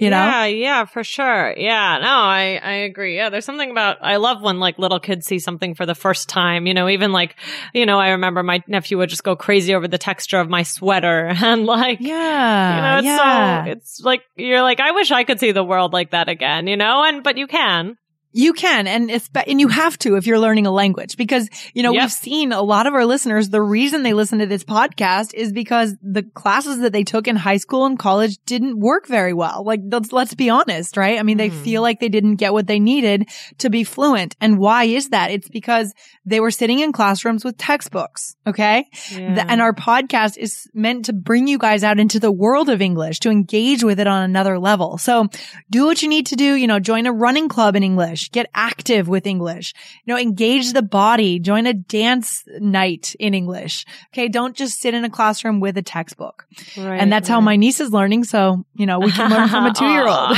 You 0.00 0.08
know? 0.08 0.16
Yeah, 0.16 0.44
yeah, 0.46 0.84
for 0.86 1.04
sure. 1.04 1.54
Yeah, 1.56 1.98
no, 1.98 2.08
I, 2.08 2.58
I 2.62 2.72
agree. 2.88 3.16
Yeah, 3.16 3.28
there's 3.28 3.44
something 3.44 3.70
about, 3.70 3.98
I 4.00 4.16
love 4.16 4.40
when 4.40 4.58
like 4.58 4.78
little 4.78 4.98
kids 4.98 5.26
see 5.26 5.38
something 5.38 5.74
for 5.74 5.84
the 5.84 5.94
first 5.94 6.28
time, 6.28 6.66
you 6.66 6.72
know, 6.72 6.88
even 6.88 7.12
like, 7.12 7.36
you 7.74 7.84
know, 7.84 7.98
I 7.98 8.10
remember 8.10 8.42
my 8.42 8.62
nephew 8.66 8.96
would 8.96 9.10
just 9.10 9.24
go 9.24 9.36
crazy 9.36 9.74
over 9.74 9.86
the 9.86 9.98
texture 9.98 10.40
of 10.40 10.48
my 10.48 10.62
sweater 10.62 11.26
and 11.42 11.66
like, 11.66 11.98
Yeah. 12.00 12.76
you 12.76 12.82
know, 12.82 12.96
it's 12.98 13.04
yeah. 13.04 13.64
so, 13.64 13.70
it's 13.72 14.00
like, 14.00 14.22
you're 14.36 14.62
like, 14.62 14.80
I 14.80 14.92
wish 14.92 15.10
I 15.10 15.24
could 15.24 15.38
see 15.38 15.52
the 15.52 15.64
world 15.64 15.92
like 15.92 16.12
that 16.12 16.30
again, 16.30 16.66
you 16.66 16.78
know, 16.78 17.04
and, 17.04 17.22
but 17.22 17.36
you 17.36 17.46
can. 17.46 17.98
You 18.32 18.52
can, 18.52 18.86
and 18.86 19.10
espe- 19.10 19.44
and 19.46 19.60
you 19.60 19.68
have 19.68 19.98
to 19.98 20.16
if 20.16 20.26
you're 20.26 20.38
learning 20.38 20.66
a 20.66 20.70
language 20.70 21.16
because 21.16 21.48
you 21.74 21.82
know 21.82 21.92
Yep. 21.92 22.02
we've 22.02 22.12
seen 22.12 22.52
a 22.52 22.62
lot 22.62 22.86
of 22.86 22.94
our 22.94 23.04
listeners. 23.04 23.48
The 23.50 23.60
reason 23.62 24.02
they 24.02 24.12
listen 24.12 24.38
to 24.38 24.46
this 24.46 24.62
podcast 24.64 25.34
is 25.34 25.52
because 25.52 25.96
the 26.02 26.22
classes 26.22 26.78
that 26.80 26.92
they 26.92 27.02
took 27.04 27.26
in 27.26 27.36
high 27.36 27.56
school 27.56 27.86
and 27.86 27.98
college 27.98 28.38
didn't 28.46 28.78
work 28.78 29.06
very 29.08 29.32
well. 29.32 29.64
Like 29.64 29.80
let's 29.90 30.12
let's 30.12 30.34
be 30.34 30.48
honest, 30.50 30.96
right? 30.96 31.18
I 31.18 31.22
mean, 31.22 31.38
they 31.38 31.50
Mhm. 31.50 31.62
feel 31.64 31.82
like 31.82 31.98
they 32.00 32.08
didn't 32.08 32.36
get 32.36 32.52
what 32.52 32.66
they 32.66 32.78
needed 32.78 33.28
to 33.58 33.70
be 33.70 33.82
fluent, 33.84 34.36
and 34.40 34.58
why 34.58 34.84
is 34.84 35.08
that? 35.10 35.30
It's 35.30 35.48
because 35.48 35.92
they 36.24 36.40
were 36.40 36.50
sitting 36.52 36.78
in 36.80 36.92
classrooms 36.92 37.44
with 37.44 37.56
textbooks. 37.58 38.36
Okay, 38.46 38.84
Th- 39.08 39.38
and 39.48 39.60
our 39.60 39.72
podcast 39.72 40.36
is 40.36 40.68
meant 40.74 41.06
to 41.06 41.12
bring 41.12 41.46
you 41.48 41.58
guys 41.58 41.82
out 41.84 41.98
into 41.98 42.20
the 42.20 42.30
world 42.32 42.68
of 42.68 42.80
English 42.82 43.18
to 43.20 43.30
engage 43.30 43.82
with 43.82 43.98
it 43.98 44.06
on 44.06 44.22
another 44.22 44.58
level. 44.58 44.98
So 44.98 45.28
do 45.70 45.86
what 45.86 46.02
you 46.02 46.08
need 46.08 46.26
to 46.26 46.36
do. 46.36 46.54
You 46.54 46.66
know, 46.66 46.78
join 46.78 47.06
a 47.06 47.12
running 47.12 47.48
club 47.48 47.74
in 47.76 47.82
English, 47.82 48.19
get 48.28 48.46
active 48.54 49.08
with 49.08 49.26
English, 49.26 49.74
you 50.04 50.12
know, 50.12 50.20
engage 50.20 50.72
the 50.72 50.82
body, 50.82 51.38
join 51.38 51.66
a 51.66 51.74
dance 51.74 52.42
night 52.60 53.14
in 53.18 53.34
English. 53.34 53.84
Okay. 54.12 54.28
Don't 54.28 54.56
just 54.56 54.80
sit 54.80 54.94
in 54.94 55.04
a 55.04 55.10
classroom 55.10 55.60
with 55.60 55.76
a 55.76 55.82
textbook. 55.82 56.46
Right, 56.76 57.00
and 57.00 57.12
that's 57.12 57.28
how 57.28 57.40
my 57.40 57.56
niece 57.56 57.80
is 57.80 57.92
learning. 57.92 58.24
So, 58.24 58.64
you 58.74 58.86
know, 58.86 58.98
we 58.98 59.12
can 59.12 59.30
learn 59.30 59.48
from 59.48 59.66
a 59.66 59.74
two 59.80 59.88
year 59.88 60.06
old. 60.06 60.36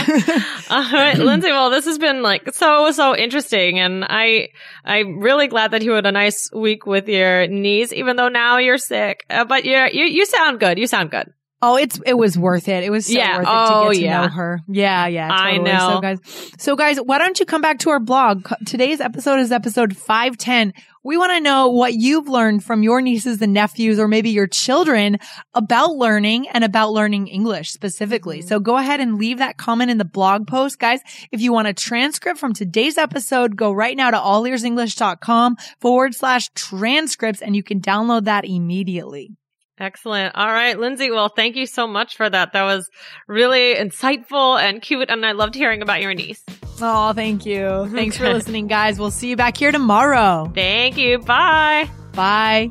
All 0.71 0.93
right, 0.93 1.19
Lindsay. 1.19 1.51
Well, 1.51 1.71
this 1.71 1.85
has 1.87 1.99
been 1.99 2.23
like 2.23 2.55
so 2.55 2.91
so 2.93 3.17
interesting, 3.17 3.79
and 3.79 4.05
I 4.09 4.49
I'm 4.85 5.21
really 5.21 5.49
glad 5.49 5.73
that 5.73 5.83
you 5.83 5.93
had 5.93 6.07
a 6.07 6.13
nice 6.13 6.51
week 6.53 6.87
with 6.87 7.09
your 7.09 7.47
niece, 7.47 7.93
even 7.93 8.17
though 8.17 8.29
now 8.29 8.59
you're 8.59 8.79
sick. 8.79 9.25
Uh, 9.29 9.45
but 9.45 9.65
you're, 9.65 9.89
you 9.89 10.05
you 10.05 10.27
sound 10.27 10.61
good. 10.61 10.79
You 10.79 10.87
sound 10.87 11.11
good. 11.11 11.33
Oh, 11.65 11.77
it's 11.77 12.01
it 12.05 12.15
was 12.15 12.37
worth 12.37 12.67
it. 12.69 12.83
It 12.83 12.91
was 12.91 13.07
so 13.07 13.13
Yeah. 13.13 13.37
worth 13.39 13.47
it 13.47 13.51
Oh, 13.51 13.85
to 13.89 13.95
get 13.95 13.99
to 14.01 14.05
yeah. 14.05 14.23
know 14.23 14.29
her. 14.29 14.61
Yeah, 14.69 15.07
yeah. 15.07 15.31
I 15.33 15.59
know. 15.59 15.79
So 15.95 16.01
guys, 16.01 16.19
so 16.59 16.75
guys, 16.77 16.99
why 16.99 17.19
don't 17.19 17.39
you 17.39 17.47
come 17.47 17.63
back 17.63 17.79
to 17.81 17.91
our 17.91 18.01
blog? 18.01 18.49
Today's 18.67 19.01
episode 19.01 19.39
is 19.39 19.53
episode 19.53 19.97
five 19.97 20.37
ten. 20.37 20.73
We 21.05 21.17
want 21.17 21.33
to 21.33 21.41
know 21.41 21.69
what 21.69 21.95
you've 21.95 22.29
learned 22.29 22.63
from 22.65 22.83
your 22.85 23.01
nieces 23.01 23.43
and 23.43 23.53
nephews, 23.53 23.99
or 23.99 24.07
maybe 24.07 24.31
your 24.31 24.47
children, 24.47 25.19
about 25.53 25.97
learning 25.97 26.49
and 26.49 26.63
about 26.63 26.93
learning 26.93 27.27
English 27.27 27.71
specifically. 27.71 28.39
Mm-hmm. 28.39 28.49
So 28.49 28.61
go 28.61 28.77
ahead 28.77 29.01
and 29.01 29.19
leave 29.19 29.39
that 29.39 29.57
comment 29.57 29.91
in 29.91 29.99
the 29.99 30.05
blog 30.05 30.47
post, 30.47 30.79
guys. 30.79 31.01
If 31.33 31.41
you 31.41 31.53
want 31.53 31.67
a 31.69 31.73
transcript 31.75 32.39
from 32.39 32.53
today's 32.55 32.99
episode, 32.99 33.57
go 33.57 33.73
right 33.73 33.97
now 33.97 34.11
to 34.13 34.17
allearsenglish.com 34.17 35.57
forward 35.81 36.15
slash 36.15 36.49
transcripts, 36.55 37.43
and 37.43 37.57
you 37.57 37.63
can 37.65 37.81
download 37.81 38.25
that 38.25 38.45
immediately. 38.45 39.37
Excellent. 39.79 40.35
All 40.37 40.47
right, 40.47 40.79
Lindsay. 40.79 41.11
Well, 41.11 41.29
thank 41.29 41.57
you 41.57 41.67
so 41.67 41.87
much 41.87 42.17
for 42.17 42.29
that. 42.29 42.53
That 42.53 42.65
was 42.65 42.89
really 43.27 43.75
insightful 43.75 44.61
and 44.61 44.83
cute, 44.83 45.11
and 45.11 45.25
I 45.25 45.33
loved 45.33 45.55
hearing 45.55 45.83
about 45.83 46.03
your 46.03 46.15
niece. 46.15 46.45
Oh, 46.81 47.13
thank 47.13 47.47
you. 47.47 47.89
Thanks 47.95 48.17
for 48.17 48.33
listening, 48.33 48.67
guys. 48.67 48.99
We'll 48.99 49.11
see 49.11 49.29
you 49.29 49.37
back 49.37 49.57
here 49.57 49.73
tomorrow. 49.73 50.51
Thank 50.55 50.99
you. 50.99 51.19
Bye. 51.19 51.89
Bye. 52.13 52.71